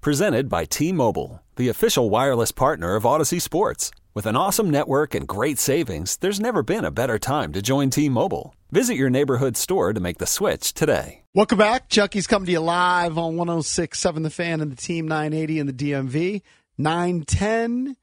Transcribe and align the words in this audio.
Presented 0.00 0.48
by 0.48 0.64
T 0.64 0.92
Mobile, 0.92 1.42
the 1.56 1.68
official 1.68 2.08
wireless 2.08 2.52
partner 2.52 2.94
of 2.94 3.02
Audacy 3.02 3.42
Sports. 3.42 3.90
With 4.14 4.26
an 4.26 4.36
awesome 4.36 4.70
network 4.70 5.12
and 5.12 5.26
great 5.26 5.58
savings, 5.58 6.18
there's 6.18 6.38
never 6.38 6.62
been 6.62 6.84
a 6.84 6.92
better 6.92 7.18
time 7.18 7.52
to 7.52 7.60
join 7.60 7.90
T 7.90 8.08
Mobile. 8.08 8.54
Visit 8.70 8.94
your 8.94 9.10
neighborhood 9.10 9.56
store 9.56 9.92
to 9.92 9.98
make 9.98 10.18
the 10.18 10.26
switch 10.26 10.72
today. 10.72 11.24
Welcome 11.34 11.58
back. 11.58 11.88
Chucky's 11.88 12.28
coming 12.28 12.46
to 12.46 12.52
you 12.52 12.60
live 12.60 13.18
on 13.18 13.34
106.7 13.34 14.22
The 14.22 14.30
Fan 14.30 14.60
and 14.60 14.70
the 14.70 14.76
Team 14.76 15.08
980 15.08 15.58
and 15.58 15.68
the 15.68 15.72
DMV, 15.72 16.42
910 16.78 17.96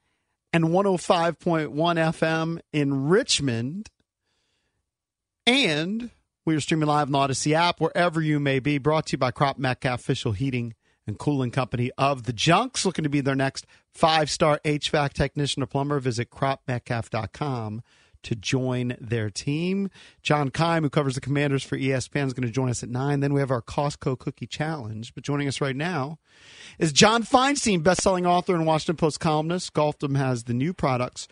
and 0.52 0.66
105.1 0.66 1.70
FM 1.70 2.60
in 2.74 3.08
Richmond. 3.08 3.90
And 5.48 6.10
we 6.44 6.58
are 6.58 6.60
streaming 6.60 6.90
live 6.90 7.08
on 7.08 7.14
the 7.14 7.34
Audacy 7.34 7.54
app 7.54 7.80
wherever 7.80 8.22
you 8.22 8.42
may 8.42 8.60
be. 8.60 8.80
Brought 8.80 9.06
to 9.08 9.12
you 9.14 9.18
by 9.18 9.32
Cropp-Metcalfe 9.32 10.02
Official 10.02 10.34
Heating 10.34 10.74
and 11.08 11.18
Cooling 11.18 11.52
Company 11.52 11.92
of 11.98 12.24
the 12.24 12.34
Junks. 12.34 12.86
Looking 12.86 13.04
to 13.04 13.10
be 13.10 13.22
their 13.22 13.36
next 13.36 13.66
five 13.92 14.30
star 14.30 14.60
HVAC 14.64 15.14
technician 15.14 15.64
or 15.64 15.68
plumber. 15.68 16.00
Visit 16.00 16.30
croppmetcalfe.com 16.30 17.82
to 18.26 18.36
join 18.36 18.98
their 19.00 19.30
team. 19.30 19.90
John 20.22 20.50
Keim, 20.50 20.84
who 20.84 20.90
covers 20.90 21.16
the 21.16 21.22
commanders 21.22 21.64
for 21.64 21.78
ESPN, 21.78 22.26
is 22.26 22.34
going 22.34 22.48
to 22.48 22.54
join 22.54 22.70
us 22.70 22.82
at 22.82 22.90
9. 22.90 23.20
Then 23.20 23.34
we 23.34 23.40
have 23.40 23.52
our 23.52 23.62
Costco 23.62 24.18
Cookie 24.18 24.48
Challenge. 24.48 25.14
But 25.14 25.24
joining 25.24 25.48
us 25.48 25.62
right 25.62 25.76
now 25.76 26.18
is 26.80 26.92
John 26.92 27.24
Feinstein, 27.24 27.84
best-selling 27.84 28.26
author 28.26 28.56
and 28.56 28.66
Washington 28.66 28.98
Post 28.98 29.20
columnist. 29.20 29.74
Golfdom 29.74 30.18
has 30.18 30.46
the 30.46 30.54
new 30.54 30.74
products 30.74 31.28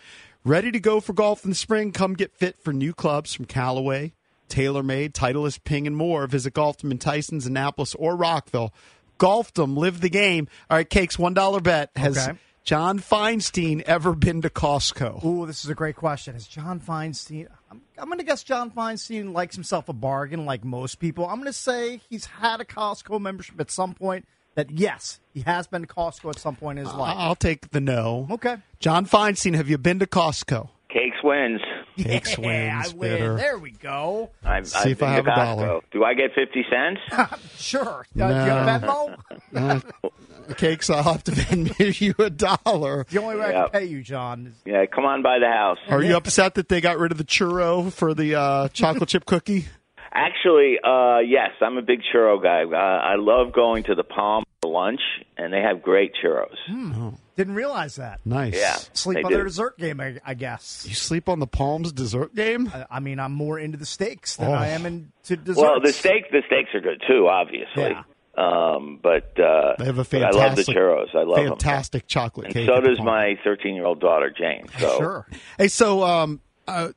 ready 0.45 0.71
to 0.71 0.79
go 0.79 0.99
for 0.99 1.13
golf 1.13 1.43
in 1.43 1.49
the 1.49 1.55
spring. 1.55 1.91
Come 1.91 2.13
get 2.13 2.31
fit 2.31 2.57
for 2.57 2.71
new 2.71 2.93
clubs 2.93 3.33
from 3.33 3.45
Callaway, 3.45 4.13
TaylorMade, 4.49 5.13
Titleist, 5.13 5.63
Ping, 5.63 5.87
and 5.87 5.95
more. 5.95 6.27
Visit 6.27 6.53
Golfdom 6.53 6.91
in 6.91 6.99
Tysons, 6.99 7.47
Annapolis, 7.47 7.95
or 7.95 8.15
Rockville. 8.15 8.71
Golfdom, 9.19 9.77
lived 9.77 10.01
the 10.01 10.09
game. 10.09 10.47
All 10.69 10.77
right, 10.77 10.89
Cakes, 10.89 11.17
$1 11.17 11.63
bet. 11.63 11.89
Has 11.95 12.17
Okay. 12.27 12.37
John 12.63 12.97
Feinstein 12.99 13.81
ever 13.81 14.15
been 14.15 14.41
to 14.41 14.49
Costco? 14.49 15.23
Ooh, 15.25 15.45
this 15.45 15.65
is 15.65 15.69
a 15.69 15.75
great 15.75 15.97
question. 15.97 16.33
Is 16.35 16.47
John 16.47 16.79
Feinstein? 16.79 17.47
I'm, 17.69 17.81
I'm 17.97 18.05
going 18.05 18.19
to 18.19 18.23
guess 18.23 18.41
John 18.41 18.71
Feinstein 18.71 19.33
likes 19.33 19.53
himself 19.55 19.89
a 19.89 19.93
bargain, 19.93 20.45
like 20.45 20.63
most 20.63 20.99
people. 20.99 21.25
I'm 21.27 21.35
going 21.35 21.47
to 21.47 21.53
say 21.53 21.99
he's 22.09 22.25
had 22.25 22.61
a 22.61 22.65
Costco 22.65 23.19
membership 23.19 23.59
at 23.59 23.69
some 23.69 23.93
point. 23.93 24.25
That 24.55 24.69
yes, 24.69 25.19
he 25.33 25.41
has 25.41 25.65
been 25.65 25.81
to 25.81 25.87
Costco 25.87 26.29
at 26.29 26.37
some 26.39 26.55
point 26.55 26.77
in 26.77 26.85
his 26.85 26.93
life. 26.93 27.15
I'll 27.17 27.33
take 27.35 27.71
the 27.71 27.81
no. 27.81 28.27
Okay. 28.29 28.57
John 28.79 29.07
Feinstein, 29.07 29.55
have 29.55 29.67
you 29.67 29.79
been 29.79 29.97
to 29.97 30.05
Costco? 30.05 30.69
Cakes 30.89 31.17
wins. 31.23 31.59
Cakes 31.97 32.37
yeah, 32.37 32.45
wins, 32.79 32.93
I 32.93 32.95
win. 32.95 33.09
bitter. 33.11 33.35
There 33.37 33.57
we 33.57 33.71
go. 33.71 34.31
I've, 34.43 34.67
See 34.67 34.77
I've 34.79 34.87
if 34.91 35.03
I 35.03 35.13
have 35.13 35.25
to 35.25 35.31
a 35.31 35.35
dollar. 35.35 35.79
Do 35.91 36.03
I 36.03 36.13
get 36.13 36.31
50 36.33 36.65
cents? 36.69 37.39
Sure. 37.57 37.99
Uh, 37.99 38.03
do 38.13 38.19
you 38.19 38.23
have 38.23 38.81
No. 38.83 39.15
Venmo? 39.53 39.91
Cakes, 40.57 40.89
I'll 40.89 41.03
have 41.03 41.23
to 41.25 41.31
Venmo 41.31 42.01
you 42.01 42.13
a 42.19 42.29
dollar. 42.29 43.05
the 43.09 43.21
only 43.21 43.37
way 43.37 43.45
I 43.47 43.51
can 43.53 43.69
pay 43.69 43.85
you, 43.85 44.01
John. 44.03 44.47
Is, 44.47 44.53
yeah, 44.65 44.85
come 44.85 45.05
on 45.05 45.21
by 45.23 45.39
the 45.39 45.47
house. 45.47 45.77
Are 45.87 46.03
you 46.03 46.17
upset 46.17 46.55
that 46.55 46.67
they 46.67 46.81
got 46.81 46.97
rid 46.99 47.11
of 47.13 47.17
the 47.17 47.23
churro 47.23 47.91
for 47.91 48.13
the 48.13 48.35
uh, 48.35 48.67
chocolate 48.69 49.09
chip 49.09 49.25
cookie? 49.25 49.65
Actually, 50.11 50.77
uh, 50.83 51.19
yes, 51.19 51.51
I'm 51.61 51.77
a 51.77 51.81
big 51.81 52.01
churro 52.13 52.41
guy. 52.41 52.63
Uh, 52.63 52.77
I 52.77 53.15
love 53.15 53.53
going 53.53 53.83
to 53.85 53.95
the 53.95 54.03
Palm 54.03 54.43
for 54.61 54.69
lunch, 54.71 55.01
and 55.37 55.51
they 55.53 55.61
have 55.61 55.81
great 55.81 56.11
churros. 56.23 57.15
Didn't 57.35 57.55
realize 57.55 57.95
that. 57.95 58.19
Nice. 58.25 58.55
Yeah, 58.55 58.75
Sleep 58.93 59.23
on 59.25 59.31
do. 59.31 59.35
their 59.37 59.45
dessert 59.45 59.77
game, 59.77 59.99
I, 59.99 60.19
I 60.25 60.33
guess. 60.33 60.85
You 60.87 60.93
sleep 60.95 61.27
on 61.29 61.39
the 61.39 61.47
Palms 61.47 61.91
dessert 61.91 62.35
game? 62.35 62.71
I, 62.73 62.85
I 62.91 62.99
mean, 62.99 63.19
I'm 63.19 63.33
more 63.33 63.57
into 63.59 63.77
the 63.77 63.85
steaks 63.85 64.35
than 64.35 64.49
Oh. 64.51 64.53
I 64.53 64.67
am 64.67 64.85
into 64.85 65.35
desserts. 65.37 65.57
Well, 65.59 65.79
the 65.81 65.93
steak, 65.93 66.29
the 66.31 66.43
steaks 66.47 66.69
are 66.75 66.81
good 66.81 67.01
too, 67.07 67.27
obviously. 67.27 67.83
Yeah. 67.91 68.03
Um, 68.35 68.99
but 69.01 69.39
uh, 69.39 69.75
They 69.77 69.85
have 69.85 69.99
a 69.99 70.03
but 70.05 70.23
I 70.23 70.29
love 70.31 70.55
the 70.55 70.63
fantastic, 70.63 70.75
churros. 70.75 71.15
I 71.15 71.23
love 71.23 71.35
them. 71.37 71.47
fantastic 71.49 72.07
chocolate 72.07 72.45
And 72.47 72.53
cake. 72.55 72.67
so 72.67 72.81
does 72.81 72.99
my 72.99 73.37
13 73.43 73.75
year 73.75 73.85
old 73.85 73.99
daughter 73.99 74.33
Jane. 74.35 74.65
So 74.79 74.97
Sure. 74.97 75.27
Hey, 75.57 75.67
so 75.67 76.03
um, 76.03 76.41
uh, 76.67 76.89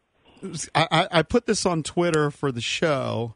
I, 0.74 0.86
I 0.90 1.08
I 1.10 1.22
put 1.22 1.44
this 1.46 1.66
on 1.66 1.82
Twitter 1.82 2.30
for 2.30 2.52
the 2.52 2.60
show, 2.62 3.34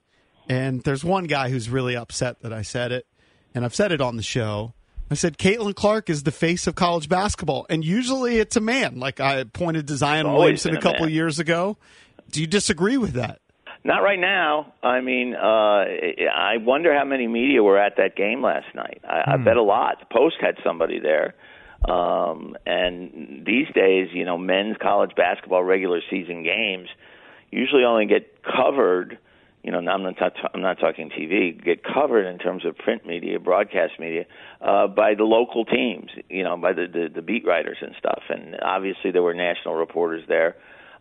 and 0.49 0.83
there's 0.83 1.05
one 1.05 1.25
guy 1.25 1.51
who's 1.51 1.69
really 1.69 1.95
upset 1.97 2.41
that 2.41 2.53
I 2.53 2.63
said 2.63 2.93
it, 2.93 3.07
and 3.55 3.65
I've 3.65 3.75
said 3.75 3.91
it 3.93 4.01
on 4.01 4.17
the 4.17 4.23
show. 4.23 4.73
I 5.11 5.15
said 5.15 5.39
Caitlin 5.39 5.75
Clark 5.75 6.09
is 6.09 6.23
the 6.23 6.31
face 6.31 6.67
of 6.67 6.77
college 6.77 7.09
basketball, 7.09 7.67
and 7.69 7.85
usually 7.85 8.39
it's 8.39 8.57
a 8.57 8.61
man. 8.61 9.01
Like 9.01 9.19
I 9.19 9.43
pointed 9.45 9.89
to 9.89 9.97
Zion 9.97 10.27
Always 10.27 10.39
Williamson 10.65 10.75
a 10.77 10.79
a 10.79 10.81
couple 10.81 11.05
of 11.05 11.11
years 11.11 11.39
ago. 11.39 11.77
Do 12.31 12.41
you 12.41 12.47
disagree 12.47 12.97
with 12.97 13.15
that? 13.15 13.41
Not 13.83 14.03
right 14.03 14.19
now. 14.21 14.75
I 14.83 15.01
mean, 15.01 15.35
uh, 15.35 15.41
I 15.41 16.59
wonder 16.59 16.97
how 16.97 17.05
many 17.05 17.27
media 17.27 17.63
were 17.63 17.79
at 17.79 17.97
that 17.97 18.15
game 18.15 18.43
last 18.43 18.73
night. 18.75 19.01
I, 19.09 19.35
I 19.35 19.37
bet 19.39 19.57
a 19.57 19.63
lot. 19.63 20.01
The 20.01 20.07
Post 20.15 20.37
had 20.41 20.57
somebody 20.63 21.01
there. 21.01 21.35
Um, 21.89 22.57
and 22.67 23.43
these 23.47 23.67
days, 23.75 24.09
you 24.13 24.27
know, 24.27 24.37
men's 24.37 24.77
college 24.81 25.13
basketball 25.17 25.65
regular 25.65 26.03
season 26.11 26.43
games 26.43 26.89
usually 27.51 27.85
only 27.85 28.07
get 28.07 28.43
covered. 28.45 29.19
You 29.63 29.73
know, 29.73 29.79
I'm 29.79 30.03
not 30.03 30.15
I'm 30.55 30.63
not 30.63 30.79
talking 30.79 31.11
TV. 31.11 31.63
Get 31.63 31.83
covered 31.85 32.27
in 32.27 32.39
terms 32.39 32.65
of 32.65 32.77
print 32.79 33.07
media, 33.07 33.39
broadcast 33.39 33.93
media, 33.99 34.25
uh, 34.61 34.87
by 34.87 35.15
the 35.15 35.25
local 35.25 35.65
teams. 35.65 36.11
You 36.31 36.45
know, 36.45 36.57
by 36.57 36.73
the, 36.73 36.87
the 36.87 37.09
the 37.15 37.23
beat 37.23 37.45
writers 37.47 37.77
and 37.83 37.95
stuff. 37.99 38.23
And 38.31 38.57
obviously, 38.63 39.11
there 39.11 39.23
were 39.23 39.35
national 39.35 39.75
reporters 39.75 40.25
there 40.29 40.57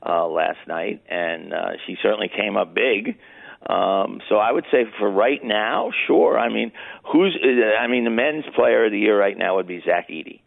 uh, 0.06 0.28
last 0.28 0.60
night, 0.68 1.04
and 1.10 1.54
uh, 1.54 1.72
she 1.88 1.96
certainly 2.02 2.30
came 2.30 2.58
up 2.58 2.74
big. 2.74 3.18
Um, 3.66 4.22
so 4.30 4.36
I 4.38 4.52
would 4.52 4.66
say 4.72 4.86
for 5.00 5.10
right 5.10 5.44
now, 5.44 5.92
sure. 6.08 6.38
I 6.38 6.50
mean, 6.50 6.72
who's? 7.12 7.38
I 7.80 7.88
mean, 7.88 8.04
the 8.04 8.10
men's 8.10 8.46
player 8.56 8.86
of 8.86 8.92
the 8.92 9.00
year 9.00 9.18
right 9.18 9.38
now 9.38 9.56
would 9.56 9.68
be 9.68 9.82
Zach 9.86 10.10
Edey, 10.10 10.42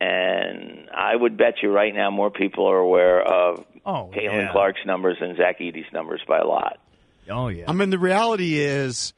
and 0.00 0.88
I 0.94 1.14
would 1.14 1.36
bet 1.36 1.56
you 1.62 1.70
right 1.70 1.94
now 1.94 2.10
more 2.10 2.30
people 2.30 2.66
are 2.66 2.78
aware 2.78 3.20
of 3.22 3.64
Oh, 3.86 4.10
Caitlin 4.14 4.44
yeah. 4.46 4.52
Clark's 4.52 4.80
numbers 4.84 5.16
than 5.20 5.36
Zach 5.36 5.58
Edey's 5.60 5.90
numbers 5.92 6.20
by 6.28 6.38
a 6.38 6.46
lot. 6.46 6.78
Oh, 7.30 7.48
yeah. 7.48 7.64
I 7.68 7.72
mean, 7.72 7.90
the 7.90 7.98
reality 7.98 8.58
is 8.58 9.12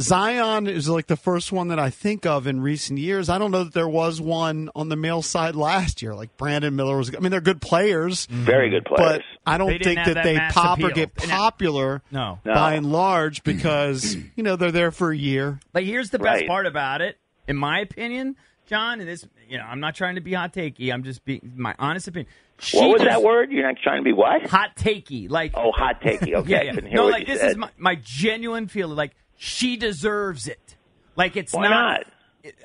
Zion 0.00 0.68
is 0.68 0.88
like 0.88 1.08
the 1.08 1.16
first 1.16 1.50
one 1.50 1.68
that 1.68 1.78
I 1.80 1.90
think 1.90 2.24
of 2.24 2.46
in 2.46 2.60
recent 2.60 3.00
years. 3.00 3.28
I 3.28 3.38
don't 3.38 3.50
know 3.50 3.64
that 3.64 3.74
there 3.74 3.88
was 3.88 4.20
one 4.20 4.70
on 4.76 4.88
the 4.88 4.94
male 4.96 5.22
side 5.22 5.56
last 5.56 6.02
year. 6.02 6.14
Like 6.14 6.36
Brandon 6.36 6.74
Miller 6.76 6.96
was. 6.96 7.12
I 7.14 7.18
mean, 7.18 7.32
they're 7.32 7.40
good 7.40 7.60
players, 7.60 8.26
mm-hmm. 8.28 8.44
Very 8.44 8.70
good 8.70 8.84
players, 8.84 9.18
but. 9.18 9.22
I 9.44 9.56
don't 9.56 9.82
think 9.82 9.96
that, 9.96 10.14
that 10.14 10.24
they 10.24 10.36
mass 10.36 10.52
pop 10.52 10.78
or 10.82 10.90
get 10.90 11.14
popular 11.16 12.02
No. 12.10 12.38
No. 12.44 12.54
by 12.54 12.74
and 12.74 12.92
large 12.92 13.42
because 13.42 14.14
you 14.36 14.42
know 14.42 14.56
they're 14.56 14.70
there 14.70 14.90
for 14.92 15.10
a 15.10 15.16
year. 15.16 15.58
But 15.72 15.84
here's 15.84 16.10
the 16.10 16.18
best 16.18 16.40
Right. 16.40 16.46
part 16.46 16.66
about 16.66 17.00
it, 17.00 17.16
in 17.46 17.56
my 17.56 17.80
opinion, 17.80 18.36
John. 18.68 19.00
And 19.00 19.08
this, 19.08 19.26
you 19.48 19.58
know, 19.58 19.64
I'm 19.64 19.80
not 19.80 19.94
trying 19.94 20.14
to 20.14 20.20
be 20.20 20.32
hot 20.34 20.52
takey. 20.52 20.92
I'm 20.92 21.02
just 21.02 21.24
being 21.24 21.52
my 21.56 21.74
honest 21.78 22.06
opinion. 22.08 22.30
She 22.60 22.78
what 22.78 22.90
was 22.90 23.02
des- 23.02 23.08
that 23.08 23.22
word? 23.22 23.50
You're 23.50 23.66
not 23.66 23.76
trying 23.82 23.98
to 24.00 24.04
be 24.04 24.12
what? 24.12 24.46
Hot 24.48 24.76
takey, 24.76 25.30
like 25.30 25.52
Oh, 25.54 25.72
hot 25.72 26.00
takey. 26.00 26.34
Okay, 26.36 26.50
yeah, 26.66 26.72
yeah. 26.74 26.94
No, 26.94 27.06
like 27.06 27.26
this 27.26 27.40
said. 27.40 27.50
is 27.52 27.56
my, 27.56 27.70
my 27.76 27.94
genuine 28.02 28.68
feeling. 28.68 28.96
Like 28.96 29.12
she 29.36 29.76
deserves 29.76 30.46
it. 30.48 30.76
Like 31.16 31.36
it's 31.36 31.52
Why 31.52 31.68
not? 31.68 32.04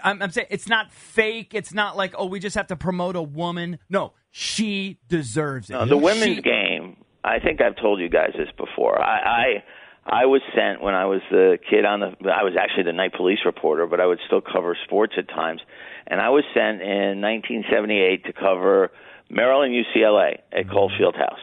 I'm, 0.03 0.22
I'm 0.22 0.31
saying 0.31 0.47
it's 0.50 0.68
not 0.68 0.92
fake. 0.92 1.54
It's 1.54 1.74
not 1.74 1.95
like 1.98 2.13
oh 2.18 2.25
we 2.25 2.39
just 2.39 2.56
have 2.56 2.68
to 2.68 2.75
promote 2.75 3.16
a 3.16 3.22
woman. 3.22 3.80
No, 3.89 4.13
she 4.31 5.00
deserves 5.10 5.69
it. 5.69 5.74
No, 5.74 5.86
the 5.86 5.98
women's 5.98 6.38
She- 6.38 6.42
game. 6.42 6.98
I 7.25 7.39
think 7.39 7.62
I've 7.62 7.78
told 7.78 8.01
you 8.01 8.10
guys 8.10 8.31
this 8.38 8.50
before. 8.57 9.01
I, 9.01 9.18
I 9.19 9.63
I 10.06 10.25
was 10.25 10.42
sent 10.54 10.81
when 10.81 10.94
I 10.94 11.06
was 11.06 11.22
the 11.31 11.57
kid 11.69 11.86
on 11.86 12.01
the. 12.01 12.07
I 12.30 12.44
was 12.44 12.54
actually 12.60 12.83
the 12.83 12.92
night 12.94 13.13
police 13.13 13.39
reporter, 13.45 13.88
but 13.88 14.01
I 14.01 14.06
would 14.06 14.19
still 14.28 14.42
cover 14.42 14.75
sports 14.83 15.13
at 15.18 15.30
times. 15.30 15.62
And 16.08 16.20
I 16.20 16.30
was 16.30 16.44
sent 16.54 16.82
in 16.82 17.22
1978 17.22 18.26
to 18.26 18.34
cover 18.34 18.92
Maryland 19.30 19.74
UCLA 19.74 20.40
at 20.52 20.70
Cole 20.70 20.90
House. 20.90 21.40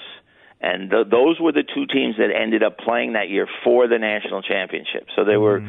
And 0.60 0.90
th- 0.90 1.06
those 1.10 1.40
were 1.40 1.52
the 1.52 1.62
two 1.62 1.86
teams 1.86 2.16
that 2.18 2.28
ended 2.30 2.62
up 2.62 2.78
playing 2.78 3.14
that 3.14 3.30
year 3.30 3.48
for 3.64 3.88
the 3.88 3.98
national 3.98 4.42
championship. 4.42 5.06
So 5.16 5.24
they 5.24 5.36
were 5.38 5.60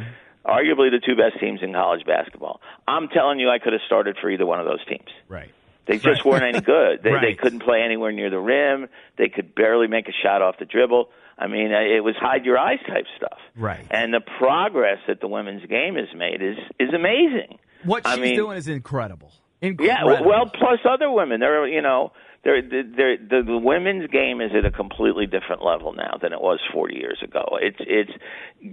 arguably 0.46 0.92
the 0.92 1.02
two 1.06 1.16
best 1.16 1.40
teams 1.40 1.60
in 1.62 1.72
college 1.74 2.06
basketball. 2.06 2.62
I'm 2.88 3.08
telling 3.08 3.40
you, 3.40 3.50
I 3.50 3.60
could 3.60 3.74
have 3.74 3.82
started 3.86 4.18
for 4.20 4.30
either 4.30 4.46
one 4.46 4.60
of 4.60 4.66
those 4.66 4.84
teams. 4.86 5.10
right. 5.28 5.52
They 5.88 5.98
just 5.98 6.24
weren't 6.24 6.44
any 6.44 6.62
good. 6.62 7.00
They, 7.04 7.12
they 7.20 7.34
couldn't 7.34 7.64
play 7.64 7.82
anywhere 7.82 8.12
near 8.12 8.30
the 8.30 8.40
rim. 8.40 8.88
They 9.18 9.30
could 9.30 9.56
barely 9.56 9.88
make 9.88 10.08
a 10.08 10.12
shot 10.24 10.42
off 10.42 10.58
the 10.60 10.66
dribble. 10.66 11.10
I 11.38 11.48
mean, 11.48 11.74
uh, 11.74 11.80
it 11.80 12.04
was 12.04 12.16
hide 12.20 12.46
your 12.46 12.58
eyes 12.58 12.78
type 12.88 13.06
stuff. 13.18 13.40
Right. 13.56 13.86
And 13.90 14.14
the 14.14 14.22
progress 14.22 15.00
that 15.08 15.22
the 15.22 15.28
women's 15.28 15.66
game 15.66 15.96
has 15.96 16.08
made 16.16 16.42
is 16.42 16.58
is 16.80 16.94
amazing. 16.94 17.58
What 17.84 18.06
I 18.06 18.16
she's 18.16 18.22
mean, 18.22 18.36
doing 18.36 18.58
is 18.58 18.68
incredible. 18.68 19.32
Yeah, 19.62 20.04
well, 20.06 20.48
plus 20.48 20.80
other 20.90 21.12
women. 21.12 21.40
There, 21.40 21.62
are 21.62 21.68
you 21.68 21.82
know, 21.82 22.14
there, 22.44 22.62
there, 22.62 23.18
the, 23.18 23.44
the 23.46 23.58
women's 23.58 24.10
game 24.10 24.42
is 24.42 24.52
at 24.58 24.66
a 24.66 24.72
completely 24.72 25.28
different 25.28 25.64
level 25.64 25.94
now 25.94 26.18
than 26.20 26.34
it 26.34 26.42
was 26.42 26.60
40 26.74 26.96
years 26.96 27.20
ago. 27.24 27.60
It's, 27.62 27.78
it's, 27.80 28.12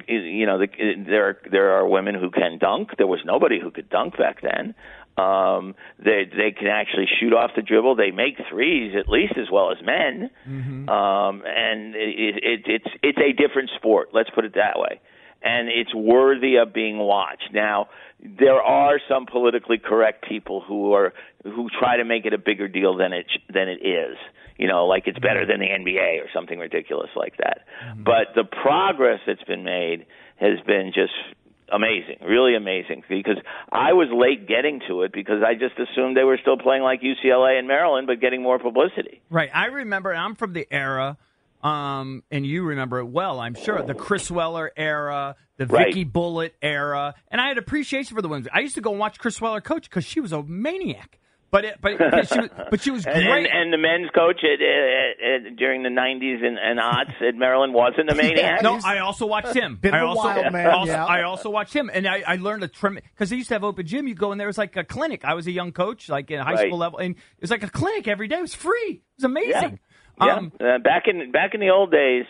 you 0.09 0.47
know, 0.47 0.59
the, 0.59 0.69
there, 1.07 1.39
there 1.51 1.73
are 1.73 1.87
women 1.87 2.15
who 2.15 2.31
can 2.31 2.59
dunk. 2.59 2.91
There 2.97 3.07
was 3.07 3.21
nobody 3.27 3.61
who 3.61 3.71
could 3.71 3.91
dunk 3.91 4.17
back 4.17 4.41
then. 4.41 4.75
Um, 5.23 5.75
they, 5.99 6.25
they 6.25 6.53
can 6.53 6.69
actually 6.69 7.07
shoot 7.21 7.35
off 7.35 7.51
the 7.55 7.63
dribble. 7.63 7.97
They 7.97 8.11
make 8.11 8.39
threes 8.51 8.95
at 8.99 9.09
least 9.09 9.35
as 9.37 9.51
well 9.53 9.71
as 9.73 9.79
men. 9.85 10.31
Um, 10.89 11.43
and 11.45 11.95
it, 11.95 12.37
it, 12.43 12.63
it's, 12.65 12.91
it's 13.03 13.19
a 13.19 13.33
different 13.33 13.71
sport. 13.77 14.11
Let's 14.15 14.31
put 14.31 14.47
it 14.47 14.55
that 14.55 14.79
way 14.79 15.01
and 15.43 15.69
it's 15.69 15.95
worthy 15.95 16.57
of 16.57 16.73
being 16.73 16.99
watched. 16.99 17.51
Now, 17.53 17.89
there 18.21 18.61
are 18.61 19.01
some 19.09 19.27
politically 19.27 19.79
correct 19.79 20.25
people 20.29 20.61
who 20.61 20.93
are 20.93 21.13
who 21.45 21.69
try 21.79 21.97
to 21.97 22.05
make 22.05 22.27
it 22.27 22.33
a 22.33 22.39
bigger 22.39 22.69
deal 22.69 22.97
than 22.97 23.13
it 23.13 23.27
than 23.53 23.69
it 23.69 23.87
is. 23.87 24.17
You 24.57 24.67
know, 24.67 24.87
like 24.87 25.05
it's 25.07 25.19
better 25.19 25.47
than 25.47 25.61
the 25.61 25.67
NBA 25.67 26.21
or 26.21 26.29
something 26.35 26.59
ridiculous 26.59 27.11
like 27.15 27.37
that. 27.37 27.61
Mm-hmm. 27.87 28.03
But 28.03 28.35
the 28.35 28.45
progress 28.45 29.21
that's 29.27 29.45
been 29.45 29.63
made 29.63 30.07
has 30.37 30.59
been 30.67 30.91
just 30.93 31.13
amazing, 31.73 32.17
really 32.27 32.57
amazing. 32.57 33.05
Because 33.09 33.37
I 33.71 33.93
was 33.93 34.09
late 34.13 34.49
getting 34.49 34.81
to 34.89 35.03
it 35.03 35.13
because 35.13 35.43
I 35.47 35.55
just 35.55 35.79
assumed 35.79 36.17
they 36.17 36.25
were 36.25 36.39
still 36.41 36.59
playing 36.59 36.83
like 36.83 37.03
UCLA 37.03 37.59
and 37.59 37.69
Maryland, 37.69 38.09
but 38.09 38.21
getting 38.21 38.43
more 38.43 38.59
publicity. 38.59 39.21
Right. 39.31 39.51
I 39.55 39.67
remember, 39.67 40.13
I'm 40.13 40.35
from 40.35 40.55
the 40.55 40.67
era, 40.73 41.19
um, 41.63 42.23
and 42.31 42.47
you 42.47 42.63
remember 42.65 42.99
it 42.99 43.07
well, 43.07 43.41
I'm 43.41 43.55
sure, 43.55 43.83
the 43.83 43.95
Chris 43.95 44.31
Weller 44.31 44.71
era, 44.77 45.37
the 45.57 45.67
Right. 45.67 45.87
Vicky 45.87 46.05
Bullett 46.05 46.55
era. 46.63 47.15
And 47.31 47.41
I 47.41 47.49
had 47.49 47.59
appreciation 47.59 48.15
for 48.15 48.23
the 48.23 48.29
women. 48.29 48.49
I 48.53 48.61
used 48.61 48.77
to 48.77 48.81
go 48.81 48.91
and 48.93 49.01
watch 49.01 49.19
Chris 49.19 49.41
Weller 49.41 49.61
coach 49.61 49.91
because 49.91 50.05
she 50.05 50.21
was 50.21 50.33
a 50.33 50.43
maniac. 50.43 51.19
But 51.51 51.65
it, 51.65 51.79
but 51.81 51.93
it, 51.99 52.29
she 52.29 52.39
was, 52.41 52.51
but 52.71 52.81
she 52.83 52.91
was 52.91 53.05
great. 53.07 53.17
and, 53.27 53.47
and 53.47 53.73
the 53.73 53.79
men's 53.79 54.11
coach 54.15 54.45
at, 54.45 54.61
at, 54.61 55.47
at, 55.47 55.57
during 55.57 55.83
the 55.83 55.89
90s 55.89 56.45
and, 56.47 56.59
and 56.59 56.79
aughts 56.79 57.23
at 57.27 57.35
Maryland 57.37 57.73
wasn't 57.73 58.11
a 58.11 58.15
maniac. 58.23 58.63
no, 58.63 58.79
I 58.85 58.99
also 58.99 59.25
watched 59.25 59.55
him. 59.57 59.79
Bit 59.81 59.95
of 59.95 60.01
I 60.01 60.03
a 60.03 60.07
also, 60.07 60.23
wild 60.25 60.53
man, 60.53 60.67
also- 60.67 60.93
yeah. 60.93 61.07
I 61.07 61.23
also 61.23 61.49
watched 61.49 61.73
him, 61.75 61.91
and 61.91 62.07
I, 62.07 62.23
I 62.27 62.37
learned 62.37 62.65
a 62.65 62.69
trim 62.69 62.97
because 63.15 63.31
they 63.31 63.37
used 63.37 63.49
to 63.49 63.55
have 63.55 63.65
open 63.65 63.87
gym. 63.87 64.07
You 64.07 64.15
go 64.15 64.31
in 64.33 64.37
there, 64.37 64.47
it 64.47 64.51
was 64.51 64.59
like 64.59 64.77
a 64.77 64.85
clinic. 64.85 65.25
I 65.25 65.33
was 65.33 65.47
a 65.47 65.51
young 65.51 65.73
coach, 65.73 66.11
like 66.11 66.31
in 66.31 66.39
high 66.39 66.53
Right. 66.53 66.67
school 66.69 66.77
level, 66.77 66.99
and 66.99 67.15
it 67.15 67.41
was 67.41 67.51
like 67.51 67.63
a 67.63 67.71
clinic 67.71 68.07
every 68.09 68.29
day. 68.29 68.37
It 68.37 68.43
was 68.43 68.55
free. 68.55 69.01
It 69.01 69.03
was 69.17 69.25
amazing. 69.25 69.53
Yeah, 69.53 69.69
Um, 70.21 70.53
uh, 70.61 70.79
back 70.79 71.05
in 71.07 71.31
back 71.33 71.55
in 71.55 71.61
the 71.61 71.71
old 71.71 71.91
days, 71.91 72.25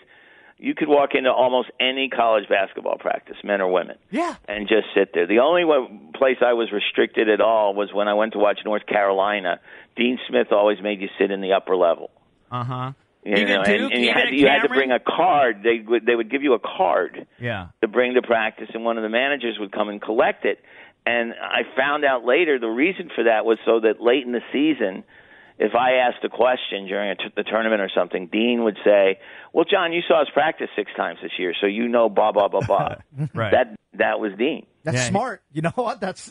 you 0.59 0.75
could 0.75 0.89
walk 0.89 1.11
into 1.15 1.31
almost 1.33 1.71
any 1.81 2.09
college 2.09 2.49
basketball 2.49 2.99
practice, 2.99 3.37
men 3.45 3.61
or 3.61 3.71
women, 3.71 3.97
Yeah. 4.11 4.35
and 4.49 4.67
just 4.69 4.89
sit 4.95 5.13
there. 5.15 5.27
The 5.27 5.39
only 5.39 5.65
one 5.65 6.11
place 6.15 6.39
I 6.45 6.53
was 6.55 6.73
restricted 6.73 7.29
at 7.29 7.41
all 7.41 7.75
was 7.75 7.93
when 7.93 8.09
I 8.09 8.15
went 8.15 8.33
to 8.33 8.39
watch 8.39 8.61
North 8.65 8.87
Carolina. 8.87 9.61
Dean 9.97 10.19
Smith 10.29 10.49
always 10.53 10.81
made 10.83 11.01
you 11.01 11.09
sit 11.19 11.31
in 11.31 11.41
the 11.41 11.53
upper 11.53 11.77
level. 11.77 12.11
Uh 12.51 12.65
huh. 12.65 12.93
You 13.25 13.33
Even 13.35 13.49
know, 13.49 13.65
Duke, 13.65 13.75
and, 13.83 13.93
and 13.93 14.03
you 14.05 14.13
had 14.13 14.27
at 14.29 14.33
you 14.33 14.47
had 14.47 14.63
to 14.63 14.69
bring 14.69 14.91
a 14.93 15.01
card. 15.01 15.63
They 15.63 15.81
would 15.87 16.07
they 16.07 16.15
would 16.15 16.31
give 16.31 16.43
you 16.43 16.55
a 16.55 16.59
card 16.61 17.27
Yeah. 17.41 17.69
to 17.83 17.89
bring 17.89 18.15
to 18.15 18.23
practice, 18.23 18.69
and 18.75 18.85
one 18.85 18.97
of 18.97 19.03
the 19.03 19.09
managers 19.09 19.59
would 19.59 19.73
come 19.73 19.89
and 19.89 20.01
collect 20.01 20.45
it. 20.45 20.61
And 21.05 21.35
I 21.35 21.63
found 21.77 22.05
out 22.05 22.25
later 22.25 22.59
the 22.59 22.69
reason 22.69 23.11
for 23.15 23.25
that 23.25 23.45
was 23.45 23.59
so 23.65 23.81
that 23.81 24.01
late 24.01 24.25
in 24.27 24.33
the 24.33 24.43
season, 24.53 25.05
if 25.59 25.75
I 25.75 25.95
asked 26.07 26.23
a 26.25 26.29
question 26.29 26.87
during 26.87 27.11
a 27.11 27.15
t- 27.17 27.25
the 27.37 27.43
tournament 27.43 27.81
or 27.81 27.91
something, 27.95 28.29
Dean 28.29 28.63
would 28.65 28.79
say, 28.85 29.19
"Well, 29.53 29.65
John, 29.65 29.93
you 29.93 30.03
saw 30.07 30.23
us 30.23 30.29
practice 30.33 30.69
six 30.77 30.91
times 30.97 31.19
this 31.23 31.33
year, 31.39 31.55
so 31.61 31.67
you 31.67 31.89
know 31.89 32.09
blah 32.09 32.33
blah 32.33 32.49
blah 32.49 32.61
blah." 32.67 32.95
Right. 33.35 33.51
That 33.53 33.77
that 33.95 34.21
was 34.21 34.33
Dean. 34.39 34.67
That's 34.85 34.97
Yeah, 34.97 35.03
smart. 35.09 35.43
You 35.53 35.63
know 35.63 35.73
what? 35.75 36.01
That's 36.01 36.29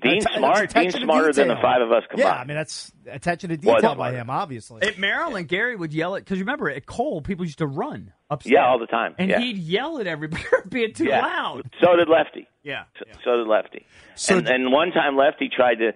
Dean 0.00 0.20
that's- 0.20 0.36
smart. 0.38 0.56
that's 0.70 0.74
Dean's 0.74 0.94
smarter 0.94 1.32
than 1.32 1.48
the 1.48 1.56
five 1.56 1.82
of 1.82 1.90
us 1.90 2.04
combined. 2.08 2.28
Yeah, 2.28 2.40
I 2.40 2.44
mean 2.44 2.56
that's 2.56 2.92
attention 3.10 3.50
to 3.50 3.56
Well, 3.66 3.76
detail 3.76 3.92
it's 3.92 3.98
by 3.98 4.12
him, 4.12 4.30
obviously. 4.30 4.82
At 4.82 4.98
Maryland, 4.98 5.48
Gary 5.48 5.74
would 5.74 5.92
yell 5.92 6.14
at 6.14 6.24
because 6.24 6.38
remember 6.38 6.70
at 6.70 6.86
Cole, 6.86 7.20
people 7.20 7.44
used 7.44 7.58
to 7.58 7.66
run 7.66 8.12
upstairs. 8.30 8.52
Yeah, 8.52 8.66
all 8.68 8.78
the 8.78 8.86
time. 8.86 9.14
and 9.18 9.28
Yeah. 9.30 9.40
he'd 9.40 9.56
yell 9.58 9.98
at 9.98 10.06
everybody 10.06 10.42
for 10.50 10.62
being 10.68 10.92
too 10.94 11.06
yeah. 11.06 11.20
loud. 11.22 11.62
So 11.82 11.96
did 11.96 12.08
Lefty. 12.08 12.46
Yeah. 12.62 12.84
So, 12.98 13.04
so 13.24 13.36
did 13.38 13.48
Lefty. 13.48 13.86
So 14.14 14.36
and, 14.36 14.46
d- 14.46 14.52
and 14.52 14.70
one 14.70 14.92
time 14.92 15.16
Lefty 15.16 15.48
tried 15.48 15.76
to, 15.76 15.92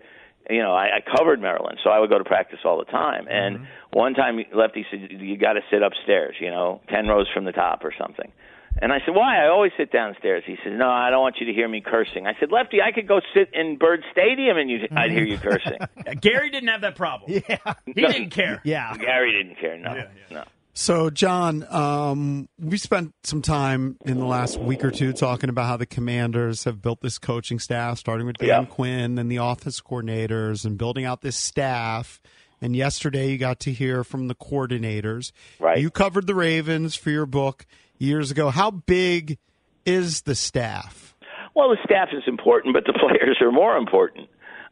you 0.51 0.59
know, 0.63 0.73
I, 0.73 0.97
I 0.97 1.17
covered 1.17 1.41
Maryland, 1.41 1.79
so 1.85 1.91
I 1.91 1.99
would 2.01 2.11
go 2.11 2.19
to 2.19 2.25
practice 2.25 2.61
all 2.65 2.79
the 2.79 2.91
time. 2.91 3.27
And 3.31 3.59
Mm-hmm. 3.59 3.65
one 3.99 4.15
time 4.15 4.39
Lefty 4.55 4.87
said, 4.91 5.09
"You 5.11 5.37
got 5.37 5.53
to 5.55 5.61
sit 5.71 5.83
upstairs, 5.83 6.35
you 6.41 6.51
know, 6.51 6.81
ten 6.89 7.07
rows 7.09 7.29
from 7.33 7.45
the 7.45 7.53
top 7.53 7.85
or 7.85 7.93
something." 7.99 8.33
And 8.81 8.91
I 8.91 9.01
said, 9.05 9.15
"Why? 9.15 9.45
I 9.45 9.49
always 9.49 9.73
sit 9.77 9.93
downstairs." 9.93 10.45
He 10.47 10.57
said, 10.65 10.73
"No, 10.73 10.89
I 10.89 11.11
don't 11.11 11.21
want 11.21 11.37
you 11.41 11.47
to 11.47 11.53
hear 11.53 11.69
me 11.69 11.83
cursing." 11.83 12.27
I 12.27 12.33
said, 12.41 12.51
"Lefty, 12.51 12.81
I 12.81 12.91
could 12.93 13.07
go 13.07 13.21
sit 13.35 13.51
in 13.53 13.77
Byrd 13.77 14.03
Stadium 14.13 14.57
and 14.57 14.71
you, 14.71 14.89
I'd 14.97 15.11
hear 15.11 15.25
you 15.25 15.37
cursing." 15.39 15.79
Yeah, 16.07 16.15
Gary 16.21 16.49
didn't 16.51 16.71
have 16.71 16.81
that 16.81 16.97
problem. 16.97 17.31
yeah, 17.49 17.75
He 17.85 17.93
didn't 17.93 18.31
care. 18.31 18.61
yeah. 18.65 18.97
Gary 18.97 19.33
didn't 19.43 19.59
care. 19.59 19.77
No, 19.79 20.09
no. 20.31 20.45
So, 20.75 21.11
John, 21.11 21.67
um, 21.69 22.49
we 22.59 22.79
spent 22.79 23.13
some 23.25 23.43
time 23.43 23.99
in 24.07 24.19
the 24.19 24.25
last 24.25 24.59
week 24.59 24.83
or 24.85 24.91
two 24.91 25.13
talking 25.13 25.51
about 25.51 25.67
how 25.67 25.77
the 25.77 25.85
commanders 25.85 26.65
have 26.65 26.81
built 26.81 27.03
this 27.03 27.19
coaching 27.19 27.59
staff, 27.59 27.99
starting 27.99 28.27
with 28.27 28.39
Dan 28.39 28.49
Yeah. 28.49 28.65
Quinn 28.65 29.19
and 29.19 29.31
the 29.31 29.37
office 29.39 29.83
coordinators, 29.83 30.65
and 30.65 30.79
building 30.79 31.05
out 31.05 31.21
this 31.21 31.37
staff. 31.37 32.23
And 32.63 32.75
yesterday, 32.75 33.31
you 33.31 33.39
got 33.39 33.61
to 33.61 33.73
hear 33.73 34.03
from 34.03 34.29
the 34.29 34.35
coordinators. 34.35 35.33
Right. 35.61 35.79
You 35.79 35.91
covered 35.91 36.27
the 36.27 36.35
Ravens 36.35 36.95
for 36.95 37.11
your 37.11 37.27
book 37.27 37.67
years 37.99 38.31
ago. 38.31 38.49
How 38.49 38.71
big 38.71 39.37
is 39.85 40.23
the 40.23 40.35
staff? 40.35 41.15
Well, 41.55 41.69
the 41.69 41.79
staff 41.85 42.09
is 42.13 42.23
important, 42.27 42.73
but 42.73 42.85
the 42.87 42.93
players 42.99 43.37
are 43.43 43.53
more 43.53 43.77
important. 43.77 44.29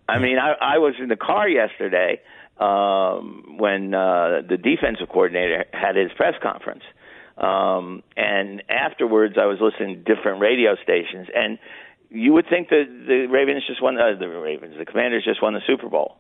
I 0.08 0.18
mean, 0.18 0.38
I, 0.38 0.54
I 0.74 0.78
was 0.78 0.94
in 1.00 1.08
the 1.08 1.16
car 1.16 1.48
yesterday 1.48 2.20
um, 2.60 3.54
when 3.58 3.94
uh, 3.94 4.42
the 4.48 4.56
defensive 4.56 5.08
coordinator 5.08 5.64
had 5.72 5.96
his 5.96 6.10
press 6.16 6.34
conference, 6.42 6.82
um, 7.38 8.02
and 8.16 8.62
afterwards 8.68 9.36
I 9.40 9.46
was 9.46 9.58
listening 9.60 10.04
to 10.04 10.14
different 10.14 10.40
radio 10.40 10.76
stations, 10.82 11.28
and 11.34 11.58
you 12.10 12.32
would 12.34 12.46
think 12.48 12.68
that 12.68 12.84
the 13.06 13.26
Ravens 13.26 13.62
just 13.66 13.80
won 13.82 13.96
uh, 13.98 14.18
the 14.18 14.28
Ravens, 14.28 14.74
the 14.78 14.84
Commanders 14.84 15.24
just 15.24 15.40
won 15.42 15.54
the 15.54 15.62
Super 15.66 15.88
Bowl, 15.88 16.16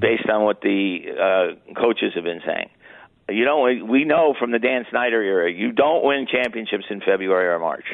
based 0.00 0.28
on 0.30 0.44
what 0.44 0.60
the 0.62 0.98
uh, 1.12 1.74
coaches 1.80 2.12
have 2.14 2.24
been 2.24 2.40
saying. 2.46 2.70
You 3.30 3.44
know, 3.44 3.60
we- 3.60 3.82
we 3.82 4.04
know 4.04 4.34
from 4.38 4.50
the 4.50 4.58
Dan 4.58 4.86
Snyder 4.90 5.22
era, 5.22 5.50
you 5.52 5.72
don't 5.72 6.02
win 6.04 6.26
championships 6.26 6.86
in 6.88 7.00
February 7.00 7.48
or 7.48 7.58
March. 7.58 7.84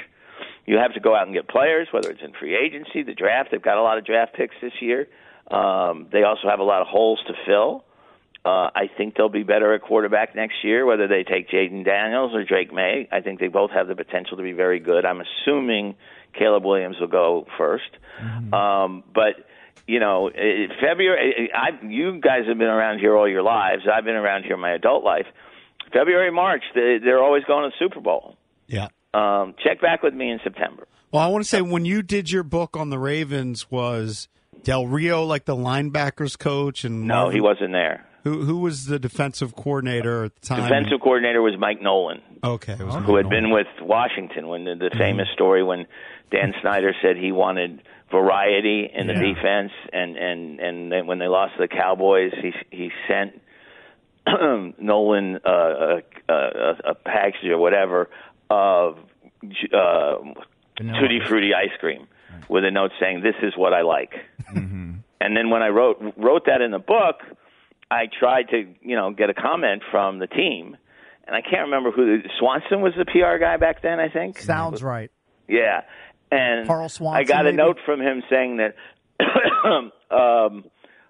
You 0.66 0.76
have 0.78 0.94
to 0.94 1.00
go 1.00 1.14
out 1.14 1.26
and 1.26 1.34
get 1.34 1.48
players, 1.48 1.88
whether 1.90 2.10
it's 2.10 2.22
in 2.22 2.32
free 2.32 2.54
agency, 2.56 3.02
the 3.02 3.12
draft. 3.14 3.50
They've 3.50 3.60
got 3.60 3.76
a 3.76 3.82
lot 3.82 3.98
of 3.98 4.04
draft 4.06 4.34
picks 4.34 4.54
this 4.62 4.72
year. 4.80 5.08
Um, 5.50 6.06
they 6.12 6.22
also 6.22 6.48
have 6.48 6.60
a 6.60 6.64
lot 6.64 6.80
of 6.80 6.86
holes 6.86 7.20
to 7.26 7.34
fill. 7.44 7.84
Uh, 8.44 8.68
I 8.74 8.90
think 8.96 9.14
they'll 9.16 9.30
be 9.30 9.42
better 9.42 9.72
at 9.74 9.80
quarterback 9.80 10.36
next 10.36 10.56
year, 10.62 10.84
whether 10.84 11.08
they 11.08 11.24
take 11.24 11.48
Jayden 11.48 11.84
Daniels 11.84 12.34
or 12.34 12.44
Drake 12.44 12.72
Maye. 12.74 13.08
I 13.10 13.20
think 13.20 13.40
they 13.40 13.48
both 13.48 13.70
have 13.70 13.88
the 13.88 13.94
potential 13.94 14.36
to 14.36 14.42
be 14.42 14.52
very 14.52 14.80
good. 14.80 15.06
I'm 15.06 15.22
assuming 15.22 15.94
Caleb 16.38 16.64
Williams 16.64 16.96
will 17.00 17.06
go 17.06 17.46
1st 17.58 18.52
Um, 18.52 19.04
but 19.14 19.46
you 19.86 20.00
know, 20.00 20.30
February. 20.80 21.50
I, 21.54 21.84
you 21.84 22.20
guys 22.20 22.46
have 22.48 22.58
been 22.58 22.68
around 22.68 23.00
here 23.00 23.16
all 23.16 23.28
your 23.28 23.42
lives. 23.42 23.82
I've 23.92 24.04
been 24.04 24.14
around 24.14 24.44
here 24.44 24.56
my 24.56 24.72
adult 24.72 25.04
life. 25.04 25.26
February, 25.92 26.30
March, 26.30 26.62
they, 26.74 26.98
they're 27.02 27.22
always 27.22 27.44
going 27.44 27.70
to 27.70 27.70
the 27.70 27.84
Super 27.86 28.00
Bowl. 28.00 28.36
Yeah. 28.66 28.88
Um, 29.12 29.54
check 29.62 29.80
back 29.80 30.02
with 30.02 30.14
me 30.14 30.30
in 30.30 30.40
September. 30.42 30.86
Well, 31.12 31.22
I 31.22 31.28
want 31.28 31.44
to 31.44 31.48
say 31.48 31.62
when 31.62 31.84
you 31.84 32.02
did 32.02 32.30
your 32.30 32.42
book 32.42 32.76
on 32.76 32.90
the 32.90 32.98
Ravens, 32.98 33.70
was 33.70 34.28
Del 34.62 34.86
Rio 34.86 35.24
like 35.24 35.44
the 35.44 35.56
linebackers 35.56 36.38
coach? 36.38 36.84
And 36.84 37.06
No, 37.06 37.14
Marvin- 37.24 37.34
he 37.34 37.40
wasn't 37.40 37.72
there. 37.72 38.06
Who 38.24 38.42
who 38.44 38.58
was 38.58 38.86
the 38.86 38.98
defensive 38.98 39.54
coordinator 39.54 40.24
at 40.24 40.34
the 40.36 40.46
time? 40.46 40.62
Defensive 40.62 41.00
coordinator 41.02 41.42
was 41.42 41.54
Mike 41.58 41.82
Nolan, 41.82 42.22
Okay, 42.42 42.72
it 42.72 42.82
was 42.82 42.94
who 43.04 43.16
had 43.16 43.28
been 43.28 43.50
with 43.50 43.66
Washington 43.82 44.48
when 44.48 44.64
the, 44.64 44.74
the 44.76 44.90
famous 44.96 45.28
story 45.34 45.62
when 45.62 45.86
Dan 46.30 46.54
Snyder 46.62 46.94
said 47.02 47.18
he 47.18 47.32
wanted 47.32 47.82
variety 48.10 48.90
in 48.94 49.08
the 49.08 49.12
Yeah. 49.12 49.34
defense, 49.34 49.72
and 49.92 50.16
and 50.16 50.58
and 50.58 50.90
then 50.90 51.06
when 51.06 51.18
they 51.18 51.28
lost 51.28 51.56
to 51.56 51.62
the 51.62 51.68
Cowboys, 51.68 52.32
he 52.40 52.54
he 52.70 52.90
sent 53.06 53.38
Nolan 54.80 55.36
uh, 55.44 55.50
a, 56.28 56.32
a, 56.32 56.76
a 56.90 56.94
package 56.94 57.44
or 57.50 57.58
whatever 57.58 58.08
of 58.48 58.96
uh, 59.72 60.16
Vanilla 60.78 61.00
tutti 61.00 61.20
frutti 61.28 61.52
ice 61.54 61.76
cream 61.78 62.06
with 62.48 62.64
a 62.64 62.70
note 62.70 62.90
saying, 63.00 63.22
"This 63.22 63.34
is 63.42 63.54
what 63.56 63.72
I 63.72 63.82
like." 63.82 64.12
And 65.20 65.34
then 65.36 65.48
when 65.50 65.62
I 65.62 65.68
wrote 65.68 66.02
wrote 66.16 66.46
that 66.46 66.60
in 66.60 66.70
the 66.70 66.78
book, 66.78 67.20
I 67.90 68.04
tried 68.18 68.48
to 68.50 68.66
you 68.82 68.96
know 68.96 69.10
get 69.12 69.30
a 69.30 69.34
comment 69.34 69.82
from 69.90 70.18
the 70.18 70.26
team, 70.26 70.76
and 71.26 71.34
I 71.34 71.40
can't 71.40 71.62
remember 71.70 71.90
who 71.90 72.18
Swanson 72.38 72.82
was 72.82 72.92
the 72.98 73.04
PR 73.06 73.38
guy 73.38 73.56
back 73.56 73.80
then. 73.82 74.00
I 74.00 74.08
think 74.08 74.38
Sounds 74.38 74.82
right. 74.82 75.10
yeah. 75.48 75.82
And 76.30 76.66
Karl 76.66 76.88
Swanson, 76.88 77.20
I 77.20 77.24
got 77.24 77.42
a 77.42 77.52
maybe? 77.52 77.56
note 77.58 77.78
from 77.86 78.00
him 78.00 78.22
saying 78.28 78.58
that 78.58 78.74
um 80.10 80.64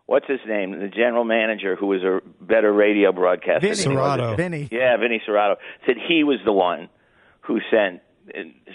what's 0.07 0.26
his 0.26 0.40
name? 0.47 0.73
The 0.78 0.88
general 0.88 1.25
manager 1.25 1.76
who 1.76 1.87
was 1.87 2.02
a 2.02 2.21
better 2.43 2.73
radio 2.73 3.11
broadcaster. 3.12 3.61
Vinny. 3.61 3.75
than 3.75 3.90
he 3.93 3.97
was. 3.97 4.19
Cerrato. 4.21 4.37
Vinny. 4.37 4.69
Yeah, 4.71 4.97
Vinny 4.99 5.23
Cerrato 5.26 5.57
said 5.87 5.97
he 6.09 6.25
was 6.25 6.38
the 6.45 6.52
one 6.52 6.88
who 7.40 7.59
sent 7.71 8.00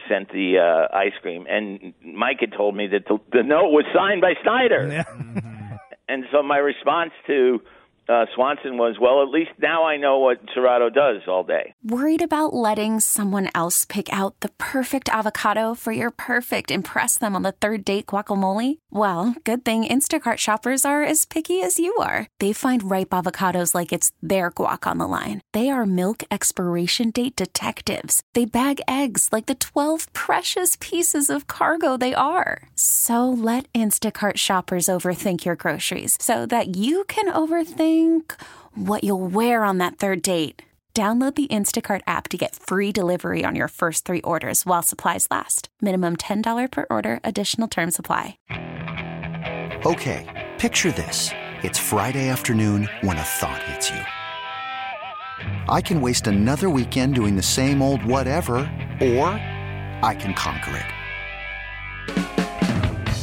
sent 0.09 0.31
the 0.31 0.57
uh, 0.57 0.95
ice 0.95 1.13
cream, 1.21 1.45
and 1.49 1.93
Mike 2.03 2.37
had 2.39 2.51
told 2.51 2.75
me 2.75 2.87
that 2.87 3.05
the, 3.07 3.19
the 3.31 3.43
note 3.43 3.69
was 3.69 3.85
signed 3.93 4.21
by 4.21 4.33
Snyder. 4.43 5.05
and 6.09 6.25
so 6.31 6.43
my 6.43 6.57
response 6.57 7.11
to 7.27 7.61
uh, 8.09 8.25
Swanson 8.33 8.77
was, 8.77 8.97
"Well, 8.99 9.21
at 9.21 9.29
least 9.29 9.51
now 9.61 9.83
I 9.83 9.97
know 9.97 10.17
what 10.17 10.43
Cerrato 10.47 10.91
does 10.91 11.21
all 11.27 11.43
day." 11.43 11.73
Worried 11.83 12.23
about 12.23 12.53
letting 12.53 12.99
someone 12.99 13.49
else 13.53 13.85
pick 13.85 14.11
out 14.11 14.39
the 14.39 14.49
perfect 14.57 15.09
avocado 15.09 15.75
for 15.75 15.91
your 15.91 16.09
perfect 16.09 16.71
impress 16.71 17.17
them 17.17 17.35
on 17.35 17.43
the 17.43 17.51
third 17.51 17.85
date 17.85 18.07
guacamole? 18.07 18.79
Well, 18.89 19.35
good 19.43 19.63
thing 19.63 19.85
Instacart 19.85 20.37
shoppers 20.37 20.85
are 20.85 21.03
as 21.03 21.25
picky 21.25 21.61
as 21.61 21.77
you 21.77 21.95
are. 21.97 22.27
They 22.39 22.53
find 22.53 22.89
ripe 22.89 23.09
avocados 23.09 23.75
like 23.75 23.93
it's 23.93 24.11
their 24.23 24.49
guac 24.51 24.87
on 24.87 24.97
the 24.97 25.07
line. 25.07 25.41
They 25.53 25.69
are 25.69 25.85
milk 25.85 26.23
expiration 26.31 27.11
date 27.11 27.35
detectives. 27.35 28.23
They 28.33 28.45
bag 28.45 28.81
eggs 28.87 29.29
like 29.31 29.45
the 29.45 29.55
12 29.55 30.11
precious 30.13 30.77
pieces 30.79 31.29
of 31.29 31.45
cargo 31.45 31.95
they 31.97 32.15
are. 32.15 32.69
So 32.75 33.29
let 33.29 33.71
Instacart 33.73 34.37
shoppers 34.37 34.87
overthink 34.87 35.45
your 35.45 35.55
groceries 35.55 36.17
so 36.19 36.45
that 36.47 36.75
you 36.75 37.03
can 37.05 37.31
overthink 37.31 37.98
what 38.75 39.03
you'll 39.03 39.25
wear 39.25 39.63
on 39.63 39.77
that 39.79 39.97
third 39.97 40.21
date. 40.21 40.61
Download 40.95 41.33
the 41.33 41.47
Instacart 41.47 42.01
app 42.07 42.27
to 42.27 42.37
get 42.37 42.57
free 42.57 42.91
delivery 42.91 43.45
on 43.45 43.55
your 43.55 43.69
first 43.69 44.03
three 44.03 44.19
orders 44.21 44.65
while 44.65 44.81
supplies 44.81 45.27
last. 45.31 45.69
Minimum 45.79 46.17
$10 46.17 46.69
per 46.71 46.85
order, 46.89 47.21
additional 47.23 47.69
term 47.69 47.89
supply. 47.89 48.37
Okay, 49.85 50.49
picture 50.57 50.91
this. 50.91 51.29
It's 51.63 51.79
Friday 51.79 52.27
afternoon 52.27 52.89
when 52.99 53.17
a 53.17 53.23
thought 53.23 53.63
hits 53.63 53.89
you. 53.89 54.01
I 55.69 55.81
can 55.81 56.01
waste 56.01 56.27
another 56.27 56.69
weekend 56.69 57.15
doing 57.15 57.37
the 57.37 57.43
same 57.43 57.81
old 57.81 58.03
whatever, 58.03 58.57
or 58.99 59.29
I 60.03 60.17
can 60.19 60.33
conquer 60.33 60.75
it. 60.75 60.98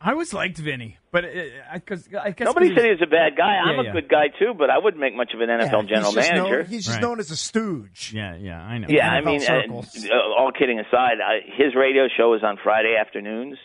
I 0.00 0.12
always 0.12 0.32
liked 0.34 0.58
Vinny, 0.58 0.98
but 1.10 1.24
because 1.72 2.06
I 2.22 2.30
guess 2.30 2.44
Nobody 2.46 2.74
said 2.74 2.84
he 2.84 2.90
was- 2.90 3.00
was 3.00 3.08
a 3.08 3.10
bad 3.10 3.36
guy. 3.36 3.56
I'm 3.56 3.82
Yeah, 3.84 3.90
a 3.90 3.92
good 3.94 4.08
guy 4.08 4.28
too, 4.38 4.52
but 4.56 4.68
I 4.70 4.78
wouldn't 4.78 5.00
make 5.00 5.14
much 5.14 5.32
of 5.34 5.40
an 5.40 5.48
NFL 5.48 5.82
Yeah, 5.82 5.88
general 5.96 6.12
he's 6.12 6.30
manager. 6.30 6.56
Known, 6.62 6.66
he's 6.66 6.84
just 6.84 6.96
Right. 6.96 7.02
known 7.02 7.18
as 7.18 7.30
a 7.30 7.36
stooge. 7.36 8.12
Yeah, 8.14 8.36
yeah, 8.36 8.60
I 8.62 8.78
know. 8.78 8.86
Yeah, 8.90 9.10
I 9.10 9.22
mean, 9.22 9.40
uh, 9.48 9.54
uh, 9.54 10.38
all 10.38 10.52
kidding 10.52 10.78
aside, 10.78 11.16
I, 11.24 11.40
his 11.56 11.74
radio 11.74 12.08
show 12.14 12.30
was 12.30 12.42
on 12.44 12.58
Friday 12.62 12.94
afternoons, 13.00 13.56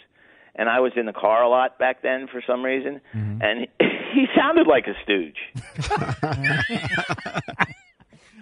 and 0.55 0.69
I 0.69 0.79
was 0.79 0.93
in 0.95 1.05
the 1.05 1.13
car 1.13 1.43
a 1.43 1.49
lot 1.49 1.77
back 1.77 2.01
then 2.01 2.27
for 2.31 2.41
some 2.47 2.63
reason, 2.63 3.01
Mm-hmm. 3.13 3.41
and 3.41 3.67
he 4.13 4.25
sounded 4.35 4.67
like 4.67 4.87
a 4.87 4.93
stooge. 5.03 5.37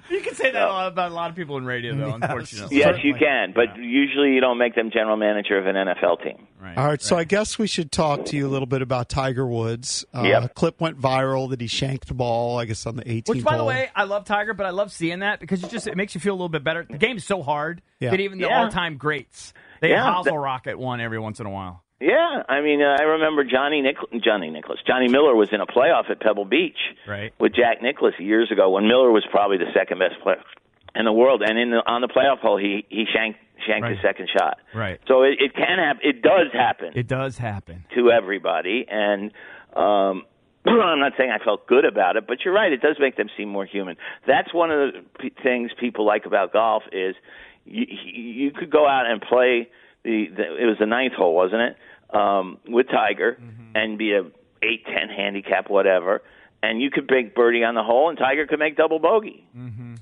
you 0.12 0.22
can 0.22 0.34
say 0.36 0.51
that 0.51 0.68
about 0.88 1.12
a 1.12 1.13
lot 1.13 1.30
of 1.30 1.36
people 1.36 1.58
in 1.58 1.66
radio, 1.66 1.96
though. 1.96 2.13
Unfortunately, 2.22 2.78
Yes, 2.78 3.04
you 3.04 3.13
can, 3.13 3.54
but 3.54 3.78
usually 3.78 4.34
you 4.34 4.42
don't 4.42 4.58
make 4.58 4.75
them 4.75 4.89
general 4.92 5.18
manager 5.18 5.58
of 5.58 5.68
an 5.68 5.75
NFL 5.75 6.24
team. 6.24 6.48
Right, 6.62 6.78
All 6.78 6.86
right, 6.86 7.01
so 7.01 7.18
I 7.18 7.24
guess 7.24 7.58
we 7.58 7.68
should 7.68 7.92
talk 7.92 8.25
to 8.25 8.36
you 8.36 8.46
a 8.48 8.50
little 8.50 8.66
bit 8.66 8.82
about 8.82 9.08
Tiger 9.10 9.46
Woods. 9.48 10.06
Uh, 10.13 10.24
Yep. 10.24 10.44
A 10.44 10.50
clip 10.50 10.82
went 10.82 11.00
viral 11.00 11.50
that 11.51 11.62
he 11.62 11.68
shanked 11.68 12.08
the 12.08 12.13
ball, 12.13 12.58
I 12.60 12.66
guess, 12.66 12.86
on 12.86 12.96
the 12.96 13.04
18th 13.04 13.30
Which, 13.30 13.44
by 13.44 13.58
the 13.58 13.63
way, 13.63 13.89
I 13.96 14.04
love 14.04 14.25
Tiger, 14.25 14.54
but 14.54 14.66
I 14.66 14.72
love 14.72 14.92
seeing 14.92 15.20
that 15.20 15.39
because 15.39 15.63
it 15.63 15.70
just 15.70 15.88
it 15.88 15.96
makes 15.96 16.13
you 16.16 16.22
feel 16.22 16.34
a 16.34 16.36
little 16.38 16.50
bit 16.50 16.63
better. 16.63 16.86
The 16.89 16.98
game's 16.98 17.24
so 17.24 17.42
hard 17.42 17.82
Yeah. 18.00 18.12
that 18.12 18.20
even 18.20 18.39
the 18.39 18.48
Yeah. 18.48 18.63
all-time 18.63 18.98
greats, 18.98 19.54
they 19.82 19.89
Yeah. 19.92 20.13
hosel 20.13 20.38
rocket 20.38 20.78
one 20.78 21.00
every 21.01 21.20
once 21.20 21.39
in 21.39 21.46
a 21.46 21.50
while. 21.50 21.84
Yeah, 22.00 22.44
I 22.48 22.62
mean, 22.62 22.82
uh, 22.82 22.96
I 22.98 23.03
remember 23.03 23.44
Johnny 23.44 23.82
Nichol- 23.82 24.20
Johnny 24.24 24.50
Nicholas, 24.50 24.79
Johnny 24.88 25.10
Miller 25.10 25.36
was 25.36 25.50
in 25.51 25.60
a 25.60 25.65
playoff 25.65 26.10
at 26.10 26.22
Pebble 26.22 26.46
Beach 26.46 26.77
Right. 27.06 27.34
with 27.39 27.53
Jack 27.53 27.82
Nicklaus 27.82 28.13
years 28.20 28.51
ago 28.51 28.70
when 28.70 28.88
Miller 28.88 29.12
was 29.12 29.25
probably 29.32 29.58
the 29.58 29.72
second 29.74 30.00
best 30.00 30.20
player 30.22 30.41
in 30.96 31.03
the 31.06 31.12
world, 31.12 31.44
and 31.46 31.60
in 31.60 31.72
the, 31.72 31.84
on 31.86 32.00
the 32.01 32.08
playoff 32.08 32.39
hole 32.39 32.58
he 32.58 32.86
he 32.89 33.06
shanked 33.13 33.39
shanked 33.68 33.84
Right. 33.84 33.96
his 33.96 34.01
second 34.01 34.29
shot. 34.29 34.60
Right. 34.74 35.00
So 35.08 35.24
it, 35.24 35.41
it 35.41 35.53
can 35.53 35.77
happen. 35.77 36.01
It 36.03 36.22
does 36.22 36.48
happen 36.53 36.94
It 36.96 37.08
does 37.08 37.38
happen. 37.38 37.84
to 37.96 38.12
everybody, 38.12 38.86
and 38.89 39.32
um, 39.75 40.24
I'm 40.65 41.00
not 41.00 41.13
saying 41.18 41.32
I 41.32 41.44
felt 41.44 41.68
good 41.68 41.84
about 41.84 42.15
it, 42.15 42.25
but 42.27 42.46
you're 42.46 42.53
right. 42.53 42.72
It 42.72 42.82
does 42.82 42.96
make 43.00 43.18
them 43.18 43.29
seem 43.36 43.50
more 43.50 43.65
human. 43.65 43.98
That's 44.25 44.53
one 44.53 44.72
of 44.72 44.94
the 44.94 45.00
p- 45.20 45.34
things 45.44 45.72
people 45.77 46.06
like 46.06 46.25
about 46.25 46.53
golf 46.53 46.84
is 46.94 47.15
you, 47.65 47.86
you 47.89 48.51
could 48.51 48.70
go 48.72 48.88
out 48.88 49.06
and 49.06 49.22
play 49.22 49.68
the, 50.03 50.27
the 50.34 50.44
it 50.63 50.65
was 50.65 50.77
the 50.79 50.86
ninth 50.86 51.13
hole, 51.13 51.36
wasn't 51.36 51.62
it? 51.62 51.75
Um, 52.12 52.58
with 52.68 52.88
Tiger 52.89 53.38
and 53.75 53.98
be 53.98 54.13
a 54.13 54.22
eight 54.63 54.84
ten 54.86 55.10
handicap, 55.16 55.70
whatever, 55.70 56.22
and 56.63 56.82
you 56.82 56.89
could 56.89 57.08
make 57.10 57.36
birdie 57.36 57.63
on 57.63 57.75
the 57.75 57.84
hole, 57.84 58.10
and 58.10 58.18
Tiger 58.18 58.48
could 58.48 58.58
make 58.60 58.75
double 58.75 58.98
bogey. 59.00 59.48
Mm-hmm. 59.56 59.96